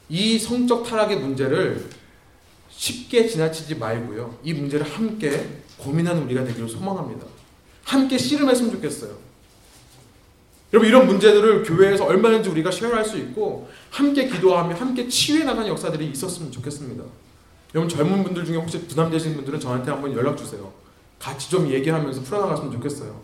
[0.08, 1.88] 이 성적 타락의 문제를
[2.68, 4.38] 쉽게 지나치지 말고요.
[4.42, 5.48] 이 문제를 함께
[5.78, 7.26] 고민하는 우리가 되기를 소망합니다.
[7.84, 9.16] 함께 씨름했으면 좋겠어요.
[10.74, 16.06] 여러분 이런 문제들을 교회에서 얼마든지 우리가 쉐어할 수 있고 함께 기도하며 함께 치유해 나가는 역사들이
[16.06, 17.04] 있었으면 좋겠습니다.
[17.76, 20.72] 여러분 젊은 분들 중에 혹시 부담되시는 분들은 저한테 한번 연락 주세요.
[21.20, 23.20] 같이 좀 얘기하면서 풀어나갔으면 좋겠어요.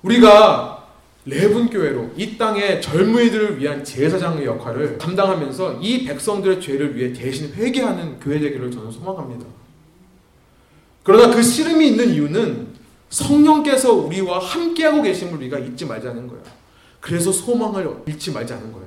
[0.00, 0.88] 우리가
[1.26, 8.20] 레분 교회로 이 땅의 젊은이들을 위한 제사장의 역할을 감당하면서 이 백성들의 죄를 위해 대신 회개하는
[8.20, 9.44] 교회 되기를 저는 소망합니다.
[11.02, 12.67] 그러나 그 씨름이 있는 이유는
[13.10, 16.42] 성령께서 우리와 함께하고 계심을 우리가 잊지 말자는 거예요.
[17.00, 18.86] 그래서 소망을 잃지 말자는 거예요.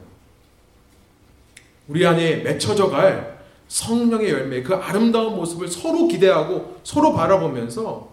[1.88, 8.12] 우리 안에 맺혀져 갈 성령의 열매, 그 아름다운 모습을 서로 기대하고 서로 바라보면서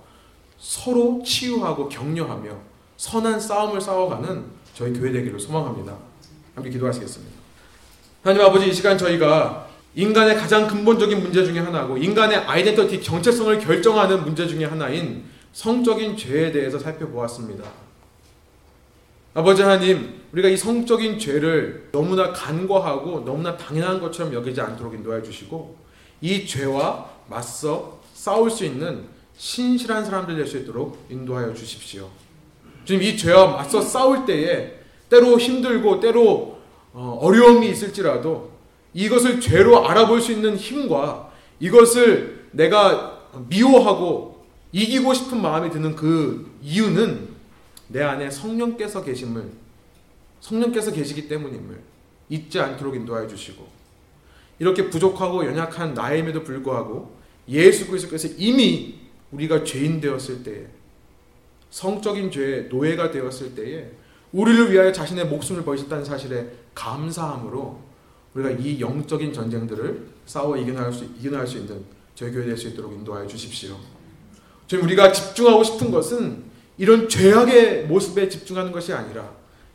[0.59, 2.51] 서로 치유하고 격려하며
[2.97, 4.45] 선한 싸움을 싸워가는
[4.75, 5.97] 저희 교회 되기를 소망합니다.
[6.55, 7.37] 함께 기도하시겠습니다.
[8.23, 14.25] 하나님 아버지 이 시간 저희가 인간의 가장 근본적인 문제 중에 하나고 인간의 아이덴티티 정체성을 결정하는
[14.25, 15.25] 문제 중에 하나인
[15.59, 17.65] 성적인 죄에 대해서 살펴보았습니다.
[19.35, 25.75] 아버지 하나님, 우리가 이 성적인 죄를 너무나 간과하고 너무나 당연한 것처럼 여기지 않도록 인도해 주시고
[26.21, 29.07] 이 죄와 맞서 싸울 수 있는
[29.37, 32.09] 신실한 사람들 될 수 있도록 인도하여 주십시오.
[32.85, 34.79] 지금 이 죄와 맞서 싸울 때에
[35.11, 36.59] 때로 힘들고 때로
[36.93, 38.53] 어, 어려움이 있을지라도
[38.95, 44.38] 이것을 죄로 알아볼 수 있는 힘과 이것을 내가 미워하고
[44.73, 47.29] 이기고 싶은 마음이 드는 그 이유는
[47.89, 49.51] 내 안에 성령께서 계심을
[50.41, 51.81] 성령께서 계시기 때문임을
[52.29, 53.67] 잊지 않도록 인도하여 주시고
[54.59, 57.17] 이렇게 부족하고 연약한 나임에도 불구하고
[57.49, 58.99] 예수 그리스도께서 이미
[59.31, 60.67] 우리가 죄인 되었을 때에
[61.71, 63.91] 성적인 죄의 노예가 되었을 때에
[64.33, 67.81] 우리를 위하여 자신의 목숨을 버리셨다는 사실에 감사함으로
[68.35, 71.83] 우리가 이 영적인 전쟁들을 싸워 이겨나갈 수, 이겨나갈 수 있는
[72.15, 73.77] 저희 교회 될 수 있도록 인도하여 주십시오.
[74.69, 76.45] 지금 우리가 집중하고 싶은 것은
[76.77, 79.33] 이런 죄악의 모습에 집중하는 것이 아니라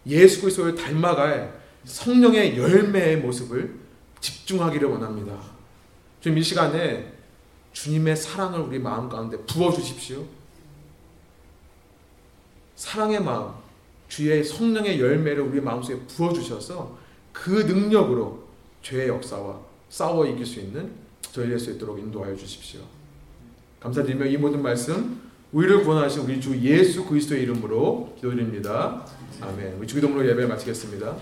[0.07, 3.75] 예수 그리스도를 닮아갈 성령의 열매의 모습을
[4.21, 5.37] 집중하기를 원합니다.
[6.21, 7.11] 지금 이 시간에
[7.73, 10.23] 주님의 사랑을 우리 마음 가운데 부어 주십시오.
[12.75, 13.51] 사랑의 마음,
[14.07, 16.97] 주의 성령의 열매를 우리 마음속에 부어 주셔서
[17.33, 18.43] 그 능력으로
[18.83, 20.93] 죄의 역사와 싸워 이길 수 있는
[21.31, 22.81] 저희 될 수 있도록 인도하여 주십시오.
[23.83, 25.19] 감사드리며 이 모든 말씀
[25.51, 29.05] 우리를 구원하신 우리 주 예수 그리스도의 이름으로 기도드립니다.
[29.41, 29.75] 아멘.
[29.77, 31.17] 우리 주기도문으로 예배를 마치겠습니다.